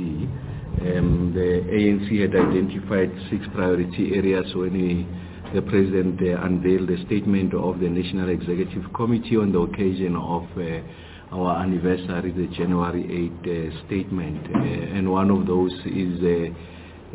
[0.81, 5.20] Um, the ANC had identified six priority areas when he
[5.53, 10.43] the President uh, unveiled the statement of the National Executive Committee on the occasion of
[10.55, 13.03] uh, our anniversary, the January
[13.43, 14.47] 8 uh, statement.
[14.55, 16.51] Uh, and one of those is uh,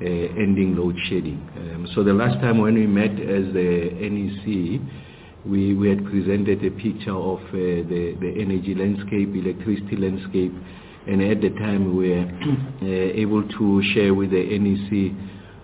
[0.00, 0.04] uh,
[0.36, 1.40] ending load shedding.
[1.56, 4.80] Um, so the last time when we met as the NEC,
[5.46, 10.52] we, we had presented a picture of the, the energy landscape, electricity landscape,
[11.06, 12.26] and at the time we were
[13.16, 15.14] able to share with the NEC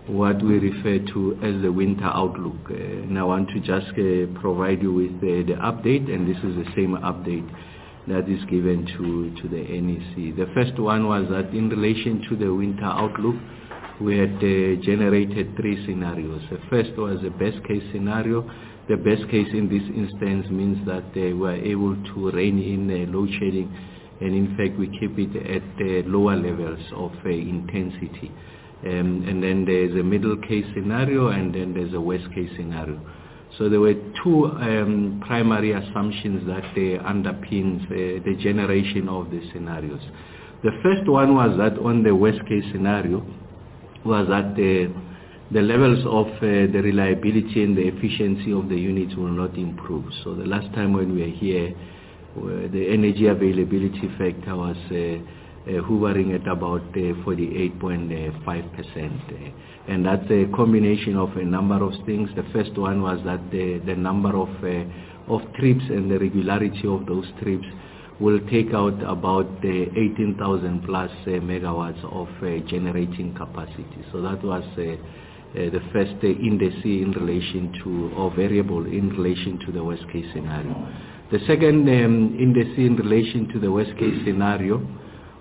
[0.07, 2.71] what we refer to as the winter outlook.
[2.71, 3.95] And I want to just
[4.41, 7.49] provide you with the update, and this is the same update
[8.09, 10.37] that is given to, to the NEC.
[10.37, 13.37] The first one was that in relation to the winter outlook,
[14.01, 16.43] we had uh, generated three scenarios.
[16.51, 18.43] The first was a best case scenario.
[18.89, 23.13] The best case in this instance means that they were able to rein in uh,
[23.13, 23.71] load shedding
[24.23, 28.31] and in fact we keep it at uh, lower levels of uh, intensity.
[28.85, 33.01] Um, and then there's a middle case scenario and then there's a worst case scenario.
[33.59, 33.95] So there were
[34.25, 40.01] two um, primary assumptions that uh, underpins uh, the generation of the scenarios.
[40.65, 43.25] The first one was that on the worst case scenario
[44.05, 44.93] was that the,
[45.53, 50.07] the levels of uh, the reliability and the efficiency of the units will not improve.
[50.25, 51.75] So the last time when we were here,
[52.35, 57.79] the energy availability factor was uh, Uh, hovering at about uh, 48.5%.
[57.87, 59.51] Uh,
[59.87, 62.29] and that's a combination of a number of things.
[62.35, 64.49] The first one was that the, number of,
[65.29, 67.67] of trips and the regularity of those trips
[68.19, 72.27] will take out about 18,000 plus megawatts of
[72.67, 74.05] generating capacity.
[74.11, 74.99] So that was the
[75.93, 80.75] first indice in relation to, or variable in relation to the worst case scenario.
[81.31, 84.85] The second um, indice in relation to the worst case scenario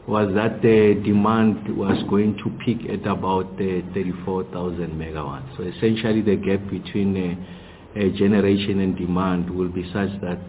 [0.08, 5.56] was that the demand was going to peak at about uh, 34,000 megawatts.
[5.58, 10.40] So essentially the gap between uh, uh, generation and demand will be such that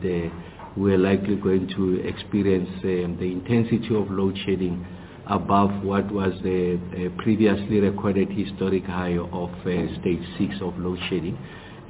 [0.74, 4.86] we're likely going to experience um, the intensity of load shedding
[5.26, 9.50] above what was the previously recorded historic high of
[10.00, 11.38] stage 6 of load shedding.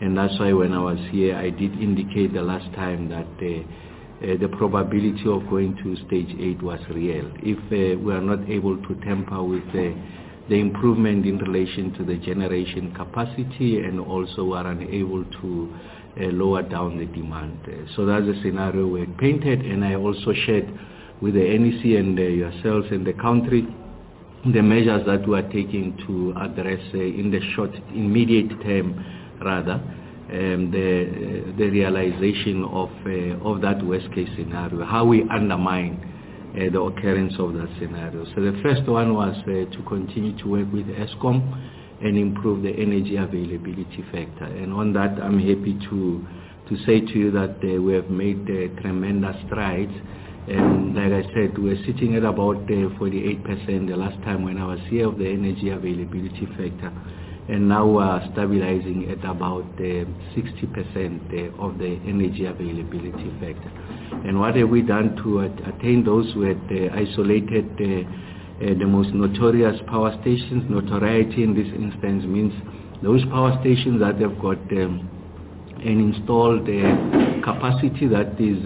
[0.00, 3.62] And that's why when I was here, I did indicate the last time that uh,
[4.22, 7.28] Uh, the probability of going to stage 8 was real.
[7.38, 9.96] If uh, we are not able to tamper with the,
[10.48, 15.74] the improvement in relation to the generation capacity and also are unable to
[16.20, 17.58] uh, lower down the demand.
[17.66, 20.70] Uh, so that's the scenario we had painted and I also shared
[21.20, 23.66] with the NEC and yourselves and the country
[24.44, 29.04] the measures that we are taking to address in the short, immediate term
[29.40, 29.80] rather,
[30.32, 36.00] the, the realization of, uh, of that worst case scenario, how we undermine
[36.56, 38.24] uh, the occurrence of that scenario.
[38.34, 41.44] So the first one was uh, to continue to work with Eskom
[42.00, 44.44] and improve the energy availability factor.
[44.44, 46.26] And on that, I'm happy to,
[46.68, 48.46] to say to you that we have made
[48.80, 49.92] tremendous strides.
[50.48, 54.80] And like I said, we're sitting at about 48% the last time when I was
[54.88, 56.92] here of the energy availability factor
[57.48, 60.06] and now we are stabilizing at about uh,
[60.38, 63.70] 60% uh, of the energy availability factor.
[64.26, 66.34] And what have we done to attain those?
[66.36, 66.62] We had
[66.94, 70.70] isolated uh, the most notorious power stations.
[70.70, 72.52] Notoriety in this instance means
[73.02, 75.08] those power stations that have got um,
[75.82, 76.66] an installed
[77.42, 78.62] capacity that is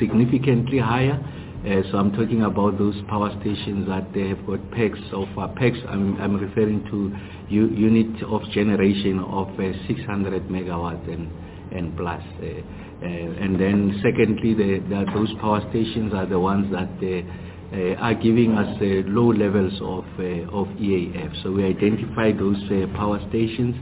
[0.00, 1.35] significantly higher uh,
[1.66, 5.78] so I'm talking about those power stations that they have got packs of uh, packs.
[5.88, 7.12] I'm, I'm referring to
[7.52, 11.28] u- unit of generation of uh, 600 megawatts and
[11.72, 12.22] and plus.
[12.40, 12.62] Uh,
[13.02, 18.52] and then secondly, the, the, those power stations are the ones that uh, are giving
[18.52, 21.42] us uh, low levels of uh, of EAF.
[21.42, 22.62] So we identified those
[22.94, 23.74] power stations,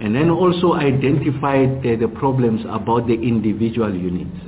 [0.00, 4.45] and then also identified the problems about the individual units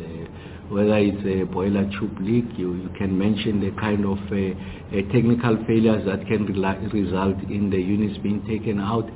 [0.70, 5.56] whether it's a boiler tube leak, you, you can mention the kind of uh, technical
[5.66, 6.44] failures that can
[6.92, 9.08] result in the units being taken out.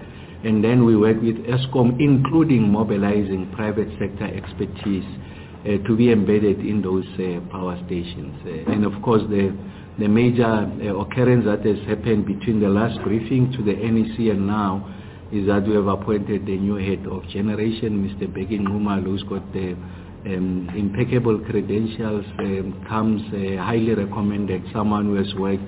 [0.45, 5.05] And then we work with Eskom, including mobilizing private sector expertise
[5.62, 8.35] uh, to be embedded in those uh, power stations.
[8.45, 9.55] Uh, and of course, the,
[9.99, 14.47] the major uh, occurrence that has happened between the last briefing to the NEC and
[14.47, 14.89] now
[15.31, 18.27] is that we have appointed the new head of generation, Mr.
[18.27, 19.77] Bheki Nxumalo, who's got the
[20.27, 25.62] um, impeccable credentials, um, comes uh, highly recommended, someone who has worked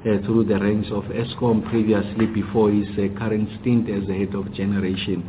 [0.00, 4.34] uh, through the ranks of Eskom previously before his uh, current stint as the head
[4.34, 5.28] of generation.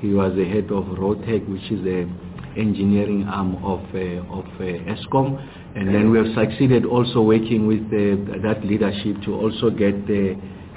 [0.00, 2.08] He was the head of Rotek, which is the
[2.56, 5.38] engineering arm of, uh, of uh, Eskom.
[5.76, 9.94] And then we have succeeded also working with uh, that leadership to also get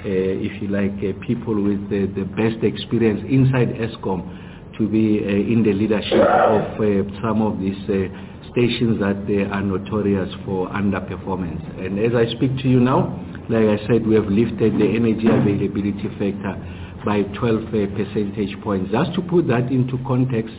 [0.02, 4.49] if you like, people with the, the best experience inside Eskom
[4.80, 8.08] to be uh, in the leadership of uh, some of these uh,
[8.50, 11.60] stations that they are notorious for underperformance.
[11.78, 13.12] And as I speak to you now,
[13.52, 16.56] like I said, we have lifted the energy availability factor
[17.04, 18.90] by 12 percentage points.
[18.90, 20.54] Just to put that into context,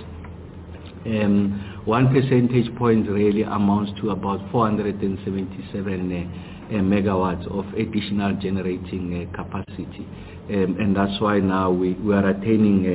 [1.04, 6.30] Um, one percentage point really amounts to about 477
[6.70, 10.06] uh, megawatts of additional generating capacity.
[10.50, 12.86] Um, and that's why now we, are attaining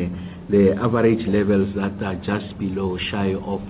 [0.49, 3.63] the average levels that are just below shy of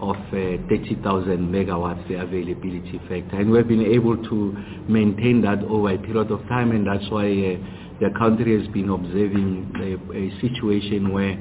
[0.00, 3.40] of uh, 30,000 megawatts, the availability factor.
[3.40, 4.56] And we've been able to
[4.88, 8.90] maintain that over a period of time, and that's why uh, the country has been
[8.90, 11.34] observing a, situation where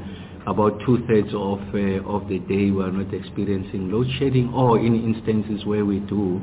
[0.48, 4.96] about two-thirds of, uh, of the day we are not experiencing load shedding, or in
[5.14, 6.42] instances where we do,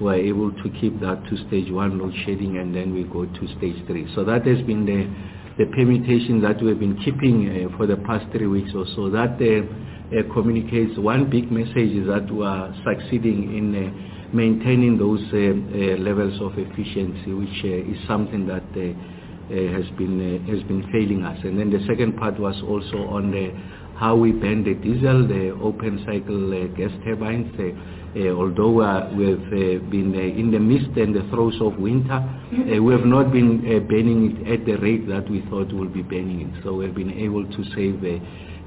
[0.00, 3.46] we're able to keep that to stage one load shedding, and then we go to
[3.56, 4.10] stage three.
[4.14, 4.84] So that has been
[5.58, 9.10] the, permutation that we've been keeping uh, for the past three weeks or so.
[9.10, 15.22] That uh, communicates one big message is that we are succeeding in uh, maintaining those
[15.32, 18.64] uh, uh, levels of efficiency, which uh, is something that
[19.48, 21.38] has been has been failing us.
[21.44, 23.32] And then the second part was also on
[23.96, 27.54] how we burn the diesel, the open cycle gas turbines.
[28.16, 32.22] Uh, although uh, we've uh, been in the midst and the throes of winter,
[32.80, 33.58] we have not been
[33.88, 36.62] burning it at the rate that we thought we would be burning it.
[36.62, 37.98] So we've been able to save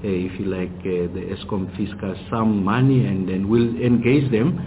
[0.03, 4.59] if you like, the Eskom fiscus some money, and then we'll engage them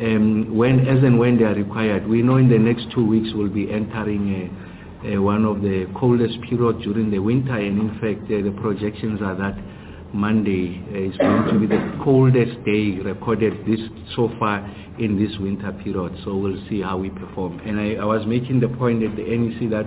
[0.00, 2.06] um, when, as and when they are required.
[2.06, 4.54] We know in the next two weeks we'll be entering
[5.02, 9.58] one of the coldest periods during the winter, and in fact, the projections are that
[10.12, 13.80] Monday is going to be the coldest day recorded this
[14.16, 14.64] so far
[14.98, 16.16] in this winter period.
[16.24, 17.60] So we'll see how we perform.
[17.60, 19.86] And I, I was making the point at the NEC that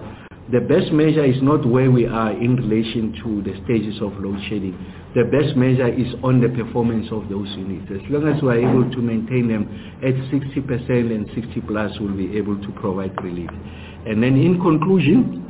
[0.52, 4.38] the best measure is not where we are in relation to the stages of load
[4.50, 4.78] shedding.
[5.16, 7.90] The best measure is on the performance of those units.
[7.92, 9.70] As long as we are able to maintain them
[10.04, 13.50] at 60% and 60 plus, we'll be able to provide relief.
[14.06, 15.46] And then in conclusion,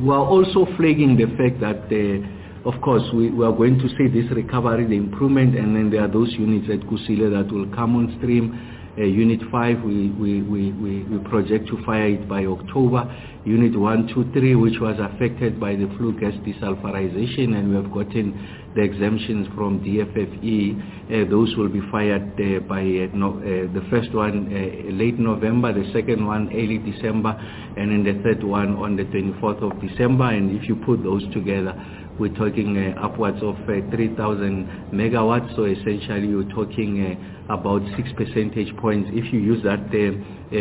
[0.00, 2.26] we are also flagging the fact that uh,
[2.64, 6.02] of course, we, we, are going to see this recovery, the improvement, and then there
[6.02, 10.42] are those units at Kusile that will come on stream uh, Unit 5, we, we,
[10.42, 13.08] we, we, project to fire it by October.
[13.46, 17.90] Unit 1, 2, 3, which was affected by the flue gas desulfurization, and we have
[17.90, 18.36] gotten
[18.74, 20.76] the exemptions from DFFE.
[21.08, 22.82] Uh, those will be fired uh, by
[23.16, 24.52] no, the first one
[24.98, 27.30] late November, the second one early December,
[27.78, 30.28] and then the third one on the 24th of December.
[30.32, 31.72] And if you put those together,
[32.18, 35.56] we're talking uh, upwards of uh, 3,000 megawatts.
[35.56, 37.18] So essentially, you're talking
[37.48, 39.10] uh, about six percentage points.
[39.12, 39.90] If you use that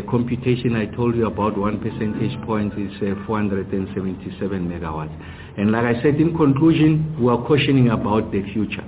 [0.10, 2.92] computation I told you about, one percentage point is
[3.28, 5.12] 477 megawatts.
[5.58, 8.86] And like I said, in conclusion, we are cautioning about the future.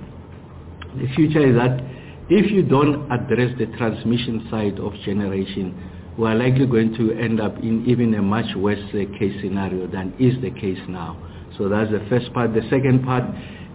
[0.95, 1.83] The future is that
[2.29, 5.75] if you don't address the transmission side of generation,
[6.17, 10.13] we are likely going to end up in even a much worse case scenario than
[10.19, 11.17] is the case now.
[11.57, 12.53] So that's the first part.
[12.53, 13.23] The second part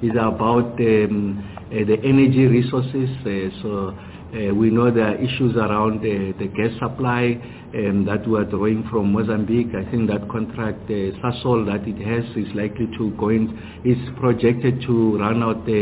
[0.03, 3.11] is about um, uh, the energy resources.
[3.23, 3.95] Uh, so
[4.35, 7.39] uh, we know there are issues around the gas supply
[7.75, 9.75] um, that we are drawing from Mozambique.
[9.75, 13.99] I think that contract, uh, Sasol, that it has is likely to go in, is
[14.19, 15.73] projected to run out uh,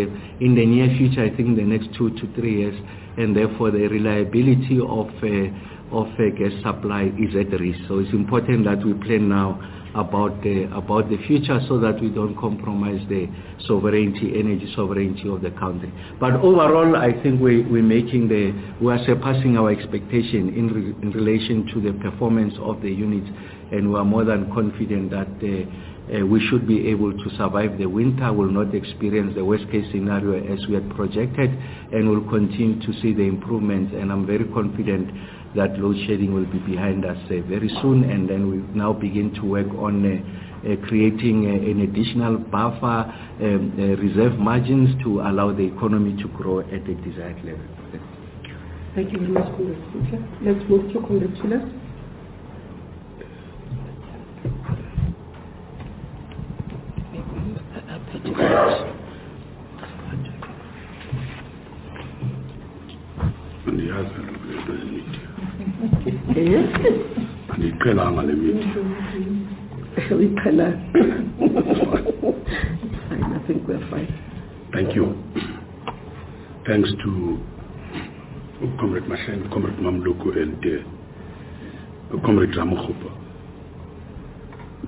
[0.41, 2.79] in the near future, I think the next two to three years,
[3.19, 7.79] and therefore the reliability of uh, of gas supply is at risk.
[7.87, 9.59] So it's important that we plan now
[9.97, 13.27] about the about the future so that we don't compromise the
[13.67, 15.93] sovereignty, energy sovereignty of the country.
[16.21, 20.95] But overall, I think we we're making the we are surpassing our expectation in re,
[21.03, 23.29] in relation to the performance of the units,
[23.73, 25.29] and we are more than confident that.
[25.43, 29.69] Uh, uh, we should be able to survive the winter, will not experience the worst
[29.73, 31.51] case scenario as we had projected,
[31.91, 33.93] and will continue to see the improvements.
[33.93, 35.11] And I'm very confident
[35.57, 39.35] that load shedding will be behind us uh, very soon, and then we now begin
[39.35, 45.65] to work on uh, uh, creating an additional buffer um, reserve margins to allow the
[45.65, 47.65] economy to grow at the desired level.
[48.95, 50.29] Thank you very much, Congressman.
[50.43, 51.77] Let's move to Congressman.
[67.53, 68.69] Andiyiqhelanga le mithi
[70.15, 70.69] uyiqhela
[73.37, 74.13] I think we're fine.
[74.73, 75.15] Thank you.
[76.67, 77.39] Thanks to
[78.81, 83.11] Comrade Mashen, Comrade Mamoloko, and uh, Comrade Ramokgopa.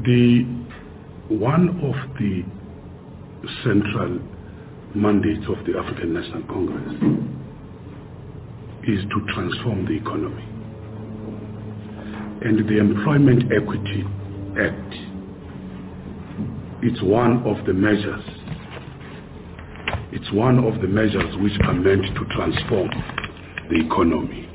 [0.05, 0.45] The
[1.35, 2.43] one of the
[3.63, 4.19] central
[4.95, 6.95] mandates of the African National Congress
[8.89, 10.48] is to transform the economy.
[12.41, 14.05] And the Employment Equity
[14.61, 14.95] Act.
[16.85, 18.23] It's one of the measures.
[20.13, 22.91] It's one of the measures which are meant to transform
[23.69, 24.49] the economy.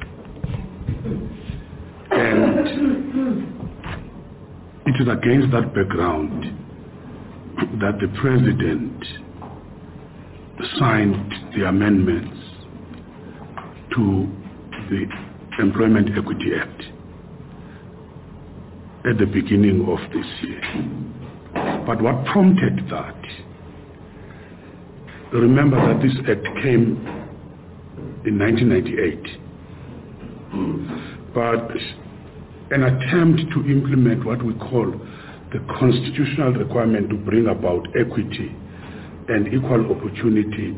[2.11, 2.68] And
[4.85, 6.45] it is against that background
[7.81, 9.05] that the President
[10.80, 12.38] signed the amendments
[13.95, 14.27] to
[14.89, 15.05] the
[15.60, 16.84] Employment Equity Act
[19.06, 20.62] at the beginning of this year.
[21.86, 23.22] But what prompted that?
[25.34, 26.98] Remember that this act came
[28.26, 29.44] in 1998.
[31.34, 31.72] But
[32.72, 34.92] an attempt to implement what we call
[35.52, 38.56] the constitutional requirement to bring about equity
[39.28, 40.78] and equal opportunity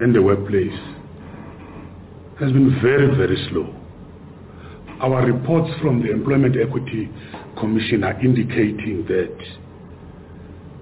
[0.00, 0.78] in the workplace
[2.40, 3.83] has been very, very slow.
[5.00, 7.10] Our reports from the Employment Equity
[7.58, 9.36] Commission are indicating that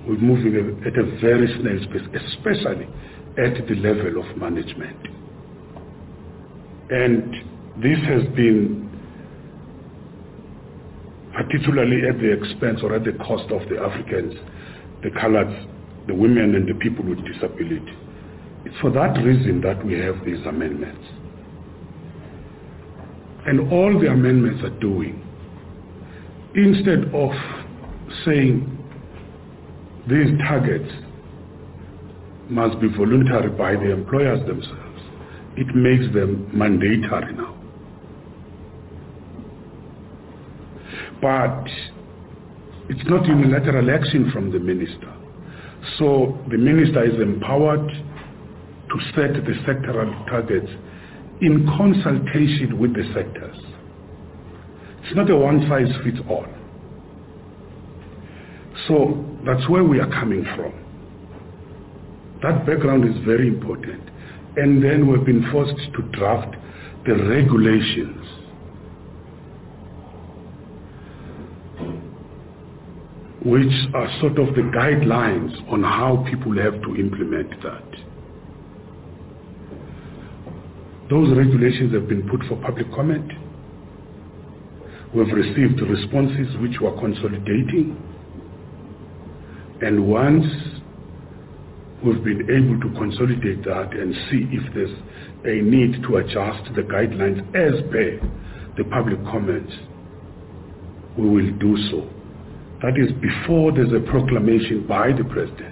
[0.07, 2.87] we're moving at a very snail pace, especially
[3.39, 4.97] at the level of management.
[6.91, 8.91] And this has been
[11.33, 14.35] particularly at the expense or at the cost of the Africans,
[15.03, 15.67] the coloreds,
[16.07, 17.97] the women and the people with disability.
[18.67, 21.03] It's for that reason that we have these amendments.
[23.47, 25.21] And all the amendments are doing,
[26.55, 27.31] instead of
[28.25, 28.69] saying
[30.09, 30.91] these targets
[32.49, 35.01] must be voluntary by the employers themselves,
[35.57, 37.57] it makes them mandatory now.
[41.21, 41.65] But
[42.89, 45.13] it's not unilateral action from the minister.
[45.99, 50.71] So the minister is empowered to set the sectoral targets
[51.43, 53.59] in consultation with the sectors.
[55.05, 56.47] It's not a one-size-fits-all.
[58.87, 60.73] So that's where we are coming from.
[62.43, 64.09] That background is very important.
[64.57, 66.57] And then we've been forced to draft
[67.07, 68.25] the regulations
[73.45, 78.12] which are sort of the guidelines on how people have to implement that.
[81.13, 83.31] Those regulations have been put for public comment.
[85.15, 88.01] We've received responses which were consolidating.
[89.83, 90.47] And once
[92.03, 94.97] we've been able to consolidate that and see if there's
[95.45, 98.19] a need to adjust the guidelines as per
[98.79, 99.71] the public comments,
[101.19, 102.09] we will do so.
[102.81, 105.72] That is before there's a proclamation by the president.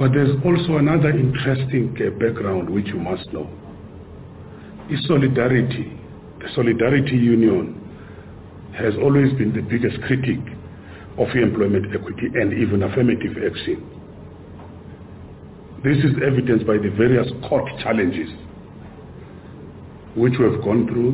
[0.00, 3.50] But there's also another interesting uh, background which you must know.
[4.90, 5.92] Is solidarity.
[6.40, 7.76] The Solidarity Union
[8.78, 10.40] has always been the biggest critic
[11.18, 13.84] of employment equity and even affirmative action.
[15.84, 18.30] This is evidenced by the various court challenges
[20.16, 21.12] which we have gone through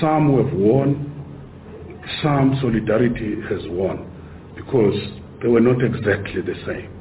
[0.00, 1.06] some we have won,
[2.22, 4.04] some solidarity has won
[4.54, 4.94] because
[5.40, 6.97] they were not exactly the same.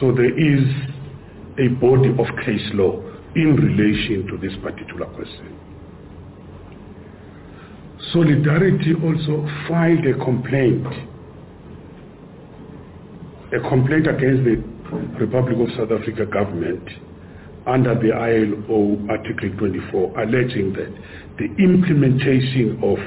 [0.00, 0.64] So there is
[1.58, 2.98] a body of case law
[3.36, 5.58] in relation to this particular question.
[8.12, 10.86] Solidarity also filed a complaint,
[13.52, 14.56] a complaint against the
[15.20, 16.88] Republic of South Africa government
[17.66, 20.90] under the ILO Article 24 alleging that
[21.36, 22.98] the implementation of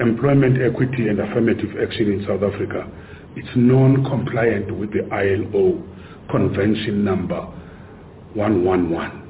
[0.00, 2.90] employment equity and affirmative action in South Africa
[3.36, 5.82] is non-compliant with the ILO
[6.30, 7.40] Convention number
[8.34, 9.20] 111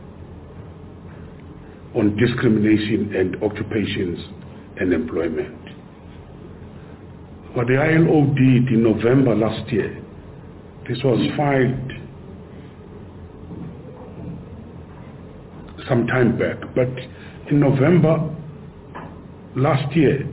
[1.95, 4.19] on discrimination and occupations
[4.79, 5.57] and employment.
[7.55, 10.01] What the ILO did in November last year,
[10.89, 11.91] this was filed
[15.89, 16.57] some time back.
[16.75, 16.89] But
[17.51, 18.35] in November
[19.57, 20.27] last year,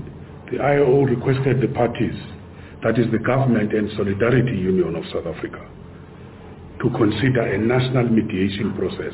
[0.52, 2.16] the ILO requested the parties,
[2.88, 5.60] that is the government and Solidarity Union of South Africa,
[6.82, 9.14] to consider a national mediation process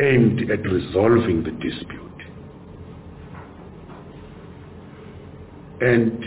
[0.00, 2.00] aimed at resolving the dispute.
[5.82, 6.18] And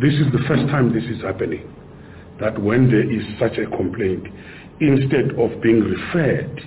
[0.00, 1.70] this is the first time this is happening,
[2.40, 4.26] that when there is such a complaint,
[4.80, 6.66] instead of being referred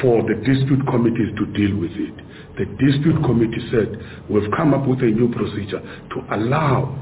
[0.00, 2.14] for the dispute committees to deal with it.
[2.58, 6.96] The dispute committee said, we've come up with a new procedure to allow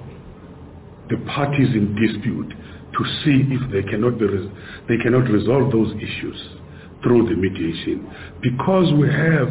[1.08, 4.26] the parties in dispute to see if they cannot, be
[4.88, 6.36] they cannot resolve those issues
[7.02, 8.06] through the mediation.
[8.42, 9.48] Because we have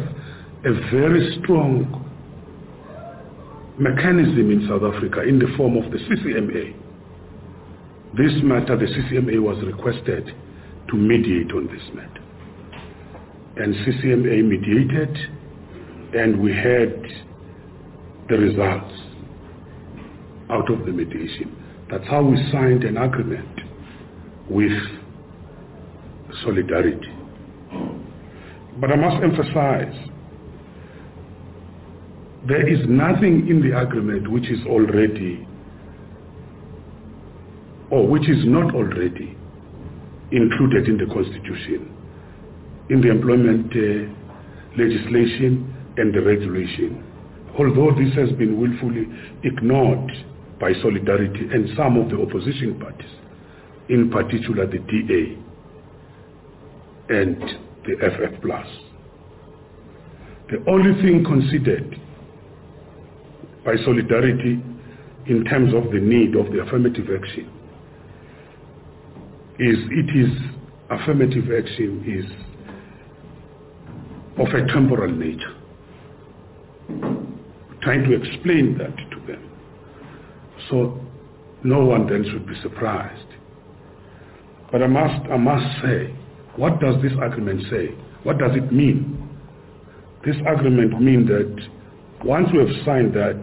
[0.64, 2.04] a very strong
[3.78, 6.74] mechanism in South Africa in the form of the CCMA.
[8.16, 10.34] This matter, the CCMA was requested
[10.90, 12.22] to mediate on this matter.
[13.56, 15.16] And CCMA mediated
[16.14, 17.02] and we had
[18.28, 18.94] the results
[20.50, 21.54] out of the mediation.
[21.90, 23.60] That's how we signed an agreement
[24.48, 24.72] with
[26.44, 27.12] Solidarity.
[28.80, 30.08] But I must emphasize,
[32.46, 35.46] there is nothing in the agreement which is already
[37.90, 39.36] or which is not already
[40.30, 41.90] included in the constitution,
[42.90, 47.04] in the employment uh, legislation and the regulation.
[47.58, 49.06] Although this has been willfully
[49.42, 50.10] ignored
[50.60, 53.10] by Solidarity and some of the opposition parties,
[53.88, 55.38] in particular the DA
[57.10, 57.40] and
[57.84, 58.42] the FF+.
[60.50, 62.00] The only thing considered
[63.64, 64.62] by Solidarity
[65.26, 67.50] in terms of the need of the affirmative action
[69.58, 70.30] is it is
[70.90, 72.24] affirmative action is
[74.38, 75.57] of a temporal nature.
[77.82, 79.50] Trying to explain that to them.
[80.70, 81.00] So
[81.64, 83.26] no one then should be surprised.
[84.70, 86.14] But I must, I must say,
[86.56, 87.88] what does this agreement say?
[88.22, 89.28] What does it mean?
[90.24, 91.68] This agreement means that
[92.24, 93.40] once we have signed that,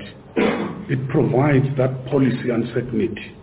[0.90, 3.36] it provides that policy uncertainty.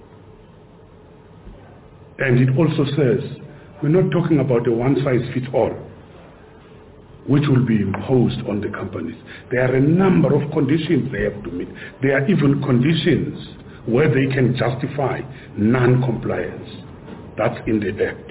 [2.19, 3.43] And it also says,
[3.83, 5.82] we're not talking about a one-size-fits-all,
[7.27, 9.17] which will be imposed on the companies.
[9.51, 11.69] There are a number of conditions they have to meet.
[12.03, 13.39] There are even conditions
[13.87, 15.21] where they can justify
[15.57, 16.69] non-compliance.
[17.37, 18.31] That's in the Act.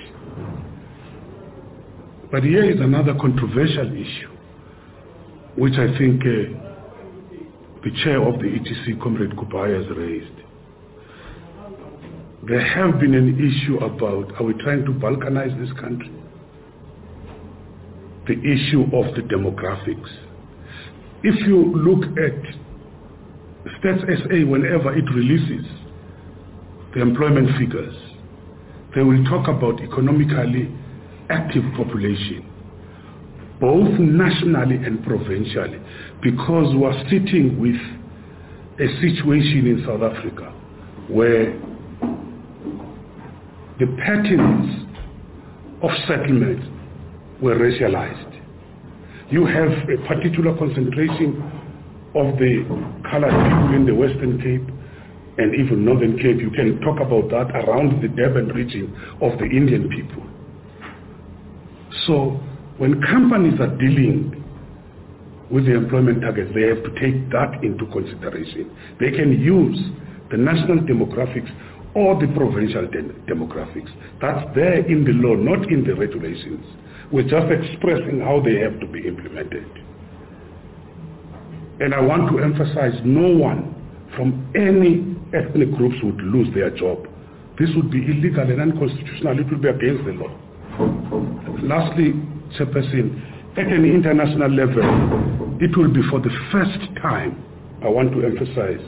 [2.31, 4.29] But here is another controversial issue,
[5.57, 6.71] which I think uh,
[7.83, 10.31] the chair of the ETC, Comrade Kubayi, has raised.
[12.47, 16.11] There have been an issue about, are we trying to balkanize this country?
[18.27, 20.09] The issue of the demographics.
[21.23, 22.61] If you look at
[23.79, 25.65] Stats SA, whenever it releases
[26.93, 27.95] the employment figures,
[28.95, 30.69] they will talk about economically
[31.29, 32.45] active population,
[33.59, 35.79] both nationally and provincially,
[36.21, 37.75] because we are sitting with
[38.79, 40.51] a situation in South Africa
[41.07, 41.53] where
[43.79, 44.87] the patterns
[45.81, 46.80] of settlement
[47.41, 48.39] were racialized.
[49.29, 51.41] You have a particular concentration
[52.15, 52.63] of the
[53.09, 54.67] colored people in the Western Cape
[55.37, 56.39] and even Northern Cape.
[56.39, 60.23] You can talk about that around the Durban region of the Indian people.
[62.07, 62.39] So
[62.77, 64.37] when companies are dealing
[65.49, 68.71] with the employment targets, they have to take that into consideration.
[68.99, 69.79] They can use
[70.31, 71.51] the national demographics
[71.93, 73.91] or the provincial de- demographics.
[74.21, 76.65] That's there in the law, not in the regulations.
[77.11, 79.67] We're just expressing how they have to be implemented.
[81.81, 83.75] And I want to emphasize no one
[84.15, 87.07] from any ethnic groups would lose their job.
[87.59, 89.39] This would be illegal and unconstitutional.
[89.39, 90.31] It would be against the law.
[91.61, 92.13] Lastly,
[92.57, 97.43] Chairperson, at an international level, it will be for the first time,
[97.83, 98.79] I want to emphasize,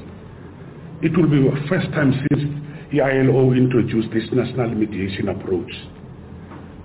[1.01, 2.43] it will be the first time since
[2.93, 5.71] the ILO introduced this national mediation approach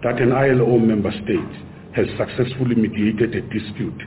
[0.02, 4.00] that an ILO member state has successfully mediated a dispute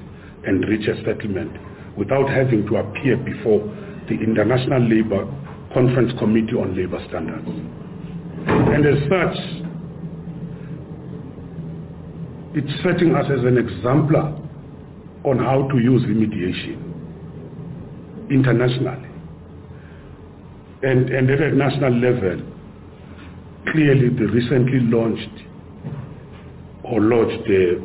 [0.45, 1.51] and reached a settlement
[1.97, 3.59] without having to appear before
[4.07, 5.25] the International Labour
[5.73, 7.47] Conference Committee on Labour Standards.
[8.47, 9.37] And as such,
[12.53, 14.37] it's setting us as an exemplar
[15.23, 16.91] on how to use remediation
[18.31, 19.09] internationally.
[20.83, 22.41] And, and at a national level,
[23.71, 25.50] clearly the recently launched
[26.91, 27.81] or lodged the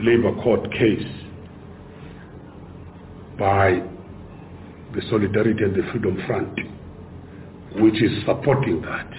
[0.00, 1.06] labor court case
[3.38, 3.82] by
[4.94, 6.60] the Solidarity and the Freedom Front,
[7.82, 9.10] which is supporting that,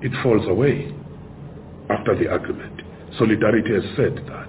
[0.00, 0.92] it falls away
[1.90, 2.82] after the agreement.
[3.18, 4.48] Solidarity has said that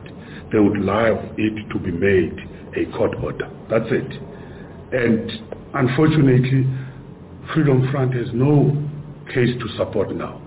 [0.52, 2.34] they would like it to be made
[2.76, 3.50] a court order.
[3.70, 4.12] That's it.
[4.94, 5.30] And
[5.74, 6.66] unfortunately,
[7.54, 8.72] Freedom Front has no
[9.34, 10.42] case to support now.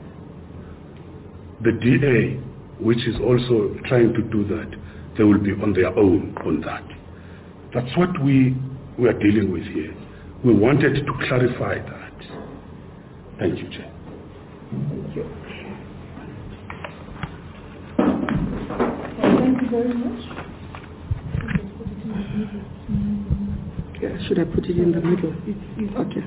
[1.62, 2.40] The DA,
[2.82, 4.70] which is also trying to do that,
[5.18, 6.84] they will be on their own on that.
[7.74, 8.56] That's what we,
[8.98, 9.94] we are dealing with here.
[10.42, 12.12] We wanted to clarify that.
[13.38, 13.92] Thank you, Chair.
[14.70, 15.24] Thank you.
[19.20, 20.50] Thank you very much.
[24.00, 25.34] Yeah, should I put it in the middle?
[26.00, 26.24] Okay.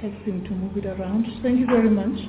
[0.00, 1.26] Texting to move it around.
[1.42, 2.20] Thank you very much.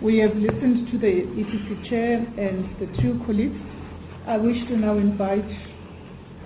[0.00, 3.58] We have listened to the ETC chair and the two colleagues.
[4.28, 5.42] I wish to now invite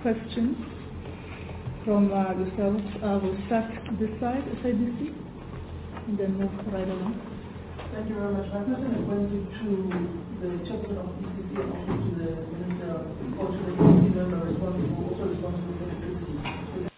[0.01, 0.57] questions
[1.85, 2.81] from yourselves.
[3.03, 3.69] I will start
[3.99, 5.13] this side, SABC,
[6.07, 7.13] and then move right along.
[7.93, 8.49] Thank you very much.
[8.49, 9.69] My question is going to
[10.41, 13.05] the chairman of ETC and also to the minister,
[13.37, 16.89] or to the ETC member responsible, also responsible for electricity.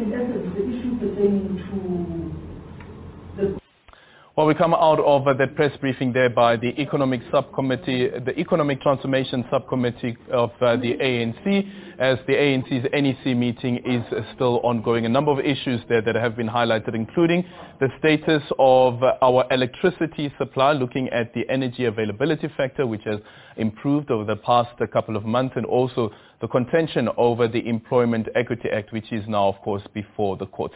[0.00, 2.27] In essence, the issue pertaining to
[4.38, 8.80] well, we come out of the press briefing there by the Economic Subcommittee, the Economic
[8.80, 14.04] Transformation Subcommittee of uh, the ANC, as the ANC's NEC meeting is
[14.36, 15.06] still ongoing.
[15.06, 17.44] A number of issues there that have been highlighted, including
[17.80, 23.18] the status of our electricity supply, looking at the energy availability factor, which has
[23.56, 28.68] improved over the past couple of months, and also the contention over the Employment Equity
[28.72, 30.70] Act, which is now, of course, before the court.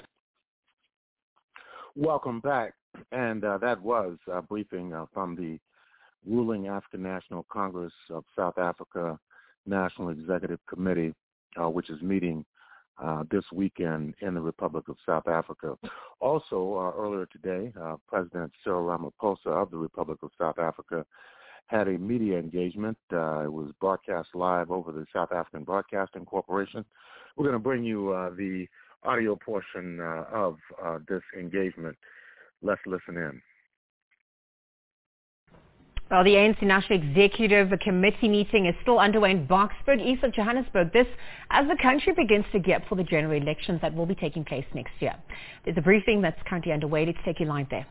[1.95, 2.75] Welcome back.
[3.11, 5.59] And uh, that was a briefing uh, from the
[6.27, 9.19] ruling African National Congress of South Africa
[9.67, 11.15] National Executive Committee,
[11.61, 12.45] uh, which is meeting
[13.03, 15.77] uh, this weekend in the Republic of South Africa.
[16.21, 21.05] Also, uh, earlier today, uh, President Cyril Ramaphosa of the Republic of South Africa
[21.67, 22.99] had a media engagement.
[23.11, 23.17] it
[23.53, 26.85] was broadcast live over the South African Broadcasting Corporation.
[27.37, 28.67] We're going to bring you the
[29.05, 30.59] audio portion of
[31.09, 31.97] this engagement.
[32.63, 33.43] Let's listen in.
[36.11, 40.93] Well, the ANC National Executive Committee meeting is still underway in Boksburg, east of Johannesburg.
[40.93, 41.07] This
[41.51, 44.45] as the country begins to gear up for the general elections that will be taking
[44.45, 45.15] place next year.
[45.65, 47.07] There's a briefing that's currently underway.
[47.07, 47.87] Let's take you live there.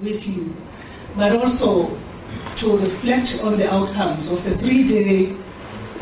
[0.00, 0.56] With you,
[1.16, 2.00] but also
[2.60, 5.36] to reflect on the outcomes of the three-day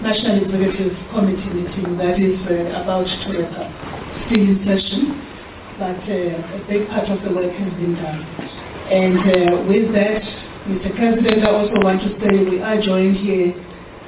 [0.01, 4.31] National Executive Committee meeting that is uh, about to wrap up.
[4.31, 5.28] Still in session
[5.79, 8.21] but uh, a big part of the work has been done.
[8.91, 10.27] And uh, with that,
[10.67, 10.91] Mr.
[10.99, 13.55] President, I also want to say we are joined here.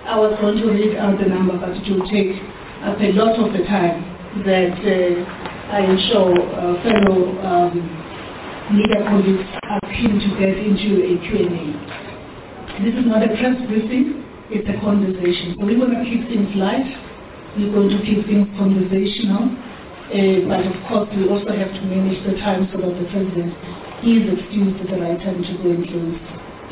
[0.03, 2.35] I was going to read out the number, but it will take
[2.83, 4.03] up a lot of the time
[4.43, 7.79] that uh, I am sure uh, fellow um,
[8.75, 11.71] media colleagues are keen to get into a Q&A.
[12.83, 15.55] This is not a press briefing, it's a conversation.
[15.55, 16.89] So we want to keep things light.
[17.55, 19.70] We're going to keep things conversational.
[20.11, 23.55] Uh, but of course, we also have to manage the time so that the president
[24.03, 26.19] is excused at the right time to go and close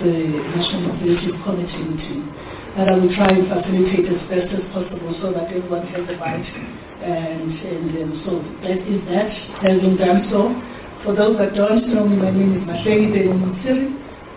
[0.03, 0.15] the
[0.59, 2.27] National Executive Committee meeting.
[2.75, 6.19] But I will try and facilitate as best as possible so that everyone has a
[6.19, 6.47] right.
[6.99, 9.31] And, and so that is that.
[9.63, 10.51] Having done so,
[11.07, 13.87] for those that don't know me, my name is Mahlengi Bhengu-Motsiri.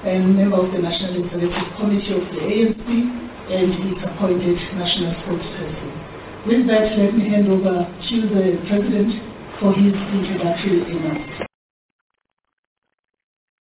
[0.05, 2.85] I am a member of the National Executive Committee of the ANC
[3.49, 6.00] and is appointed National Spokesperson.
[6.47, 9.13] With that, let me hand over to the President
[9.59, 11.50] for his introductory remarks.